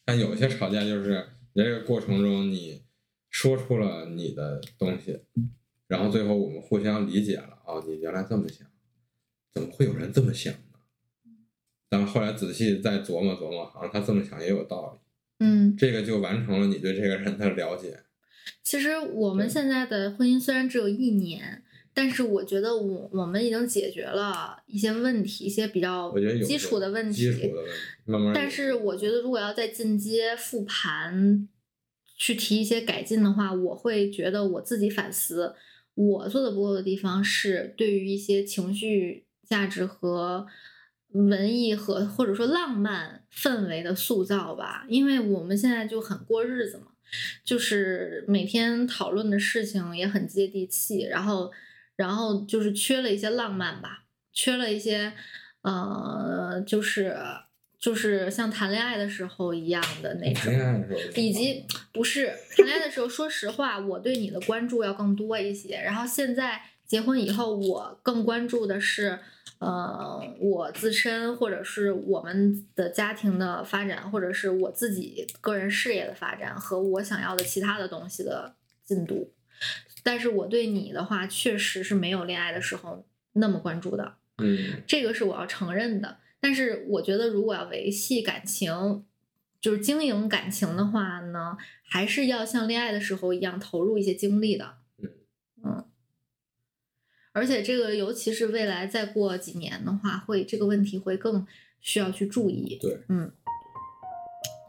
[0.04, 1.24] 但有些吵架就是。
[1.54, 2.82] 在这个过程中，你
[3.28, 5.20] 说出了你的东西，
[5.86, 8.66] 然后最后我们互相理解了哦，你原来这么想，
[9.52, 10.78] 怎么会有人这么想呢？
[11.90, 15.44] 但后来仔细再琢磨琢磨，好像他这么想也有道理。
[15.44, 18.00] 嗯，这个就完成了你对这个人的了解。
[18.64, 21.61] 其实我们现在的婚姻虽然只有一年。
[21.94, 26.10] 但是我觉得我我们已经解决了一些问题，一些比较
[26.42, 27.30] 基础的问题。
[28.06, 28.32] 慢慢。
[28.34, 31.46] 但是我觉得，如果要再进阶复盘，
[32.16, 35.54] 去提一些改进的话，我会觉得我自己反思，
[35.94, 40.46] 我做的不够的地方是对于一些情绪价值和
[41.08, 44.86] 文艺和或者说浪漫氛围的塑造吧。
[44.88, 46.86] 因为我们现在就很过日子嘛，
[47.44, 51.52] 就是每天讨论的事情也很接地气，然后。
[51.96, 55.12] 然后就是缺了一些浪漫吧，缺了一些，
[55.62, 57.16] 呃，就是
[57.78, 60.52] 就是像谈恋爱的时候一样的那种，
[61.16, 65.76] 以及不是谈恋爱的时候，说实话，我对你的关注要更多一些。
[65.76, 69.18] 然后现在结婚以后，我更关注的是，
[69.58, 79.32] 呃，我自身或者是我们的家庭的发展，或者是我自己个人事业的发展和我想要的其他的东西的进度。
[80.02, 86.18] 但是我对你的话，确实是没有恋爱的时候那么关注的，嗯，这个是我要承认的。
[86.40, 89.04] 但是我觉得，如果要维系感情，
[89.60, 95.10] 就是经营感情的话呢，还是要像恋爱的时候一样投入一些精力的，嗯
[95.64, 95.84] 嗯。
[97.32, 101.46] 而且这个，尤其是未来再过几年的话，会这个问题会更
[101.80, 103.32] 需要去注意，对，嗯，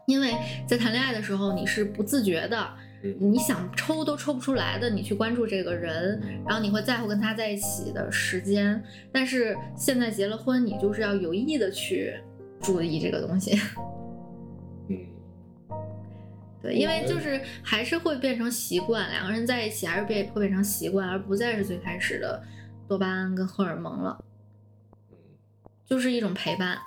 [0.06, 0.32] 因为
[0.68, 2.76] 在谈恋爱的时候，你是不自觉的。
[3.20, 8.82] 你想抽都抽不出来的，你去关注这个人，然后你会在乎跟他在一起的时间。
[9.12, 12.18] 但是现在结了婚，你就是要有意的去
[12.60, 13.60] 注意这个东西。
[14.88, 14.96] 嗯，
[16.62, 22.42] 对，因为就是还是会变成习惯，两个人在一起还是变会变成习惯，而不再是最开始的
[22.88, 24.24] 多巴胺跟荷尔蒙了。
[25.84, 26.78] 就是一种陪伴。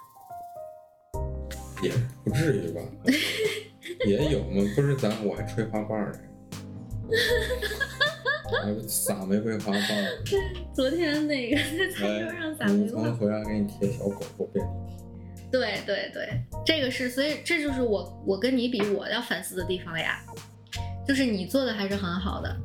[1.83, 1.91] 也
[2.23, 2.81] 不至于吧。
[4.05, 4.63] 也有嘛？
[4.75, 6.19] 不是咱我还吹花瓣呢，
[8.63, 9.81] 还 撒玫瑰花瓣。
[10.73, 13.09] 昨天那个在餐桌上撒玫瑰。
[13.11, 14.97] 回来给你贴小狗狗便利贴。
[15.49, 20.21] 对对对，这个是，所以这就是我我跟你比我要反思的地方呀，
[21.07, 22.55] 就是你做的还是很好的。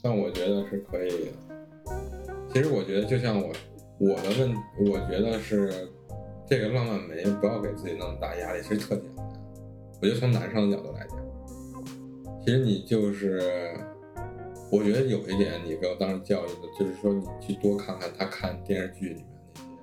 [0.00, 1.32] 但我觉得是可以的。
[2.54, 3.52] 其实我觉得就像我
[3.98, 4.54] 我的问，
[4.86, 5.88] 我觉得是
[6.48, 9.17] 这个浪漫没不要给自己那么大压力，其实特简单。
[10.00, 11.18] 我觉得从男生的角度来讲，
[12.44, 13.72] 其实你就是，
[14.70, 19.24] 我觉得有一点你给我当时教育的，就是说你去多看看他看电视剧里面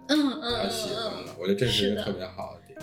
[0.07, 2.79] 那些，嗯嗯他喜欢的，我觉得这是一个特别好的点。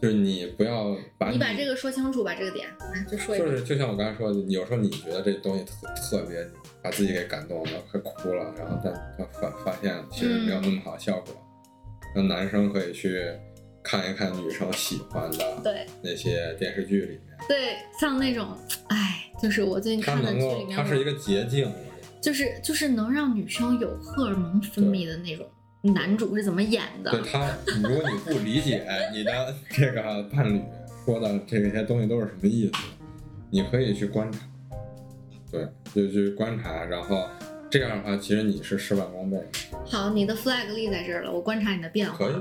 [0.00, 3.38] 就是你不要把你把这个说清楚，吧这个点，来就说一。
[3.38, 6.46] 就是就像我刚才说的，有时候你觉得这东西特特别，
[6.82, 11.34] 把自己给感动了，快哭了，然后但他发发现其实没有那么好的效果。
[12.16, 13.20] 那、男生可以去
[13.82, 18.56] 看一看女生喜欢的对那些电视剧里面，对，像那种，
[18.88, 21.72] 哎，就是我最近它看的能够剧里面，它是一个捷径。
[22.20, 25.46] 就是就是能让女生有荷尔蒙分泌的那种
[25.80, 27.10] 男主是怎么演的？
[27.10, 27.50] 对他，
[27.82, 30.62] 如果你不理解 你的这个伴侣
[31.06, 32.72] 说的这些东西都是什么意思，
[33.48, 34.38] 你可以去观察，
[35.50, 37.26] 对，就去观察，然后
[37.70, 39.38] 这样的话，其实你是事半功倍。
[39.86, 42.30] 好，你的 flag 立在这儿了，我观察你的变化可。
[42.30, 42.34] 以，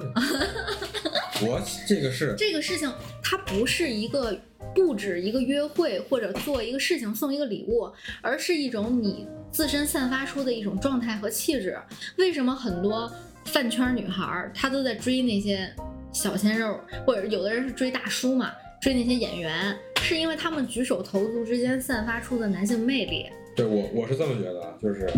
[1.42, 2.92] 我这个是这个事情
[3.24, 4.38] 它不是一个
[4.76, 11.78] 布置一个约会或者做一个事情送一个礼物，而是一种你自身散发出的一种状态和气质。
[12.18, 13.12] 为什么很多
[13.46, 15.74] 饭圈女孩儿她都在追那些
[16.12, 23.26] 小鲜肉，或者有的人是追大叔嘛，追那些演员，是因为他们举手投足之间散发出的男性魅力。
[23.56, 25.10] 对我我是这么觉得啊，就是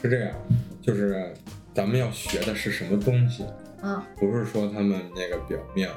[0.00, 0.32] 是这样，
[0.80, 1.34] 就是
[1.74, 3.44] 咱们要学的是什么东西，
[3.86, 5.88] 嗯，不是说他们那个表面。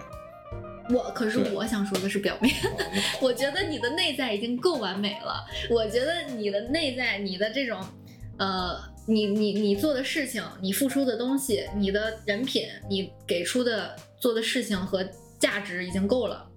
[0.91, 2.53] 我可是我想说的是表面。
[3.19, 5.43] 我觉得你的内在已经够完美了。
[5.71, 7.83] 我觉得你的内在，你的这种，
[8.37, 15.03] 呃，你你你做的事情，你付出的东西，你的人品，你给出的做的事情和
[15.39, 16.47] 价值已经够了。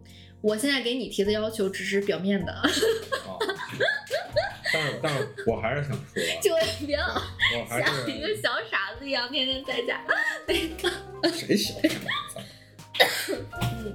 [0.43, 2.69] 我现在给你提的要求只是表面的，啊，
[4.73, 6.55] 但是但是我还是想说， 就
[6.87, 7.15] 别老
[7.69, 10.03] 像一个小傻子一样，天天在家。
[11.31, 11.89] 谁小傻
[12.33, 13.45] 子？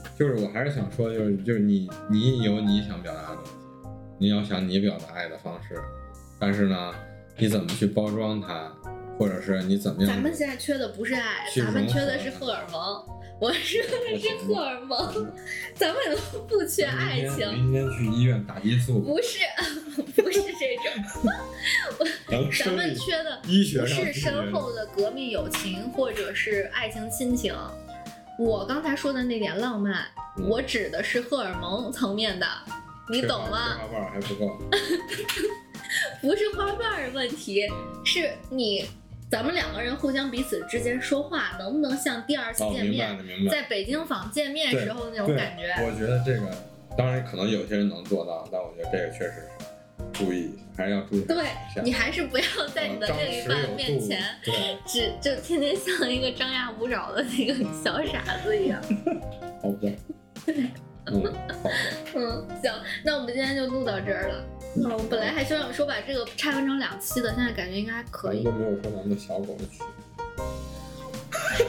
[0.17, 3.51] 就是我还是想说，就是就是你你有你想表达的东西，
[4.17, 5.75] 你要想你表达爱的方式，
[6.39, 6.93] 但是呢，
[7.37, 8.71] 你怎么去包装它，
[9.17, 10.11] 或者是你怎么样？
[10.11, 13.05] 咱们现在缺的不是爱，去咱们缺的是荷尔蒙。
[13.39, 15.31] 我说的是 荷尔蒙，
[15.75, 15.97] 咱们
[16.33, 17.53] 都不缺爱情。
[17.53, 19.39] 明天去医院打激素，不是，
[20.21, 27.55] 不是这种， 能咱们缺的医学不是深厚的革命友情或者是爱情亲情。
[28.39, 30.05] 我刚才说的那点浪漫，
[30.37, 32.47] 嗯我指的是荷尔蒙层面的，
[33.11, 33.77] 你懂吗？
[33.77, 34.57] 花瓣还不够，
[36.21, 37.67] 不是花瓣儿的问题，
[38.03, 38.85] 是你
[39.29, 43.17] 咱们两个人互相彼此之间说话，能不能像第二次哦，见面。
[43.49, 45.73] 在北京坊见面时候那种感觉？
[45.85, 46.49] 我觉得这个，
[46.97, 49.47] 当然可能有些人能做到，但我觉得这个确实是
[50.13, 51.21] 注意，还是要注意。
[51.23, 51.43] 对
[51.83, 54.23] 你还是不要在你的另一半面前。
[54.45, 57.53] 对， 只就天天像一个张牙舞爪的那个
[57.83, 58.81] 小傻子一样。
[59.61, 59.91] 好的，
[61.11, 62.71] 嗯， 行，
[63.03, 64.43] 那我们今天就录到这儿了。
[64.75, 68.69] 嗯，我本来还想说把这个拆分成两期的，现在感觉应该还可以咱们都。
[68.69, 69.81] 没有说咱们的小狗的曲，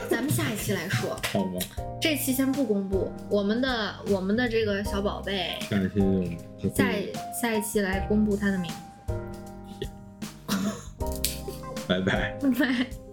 [0.09, 1.59] 咱们下一期来说，好吗？
[2.01, 3.11] 这期先不公布。
[3.29, 7.11] 我们的我们的这个小宝贝，下一期就就下一
[7.41, 8.75] 下一期来公布他的名字。
[11.87, 12.37] 拜拜。
[12.41, 13.08] 拜拜。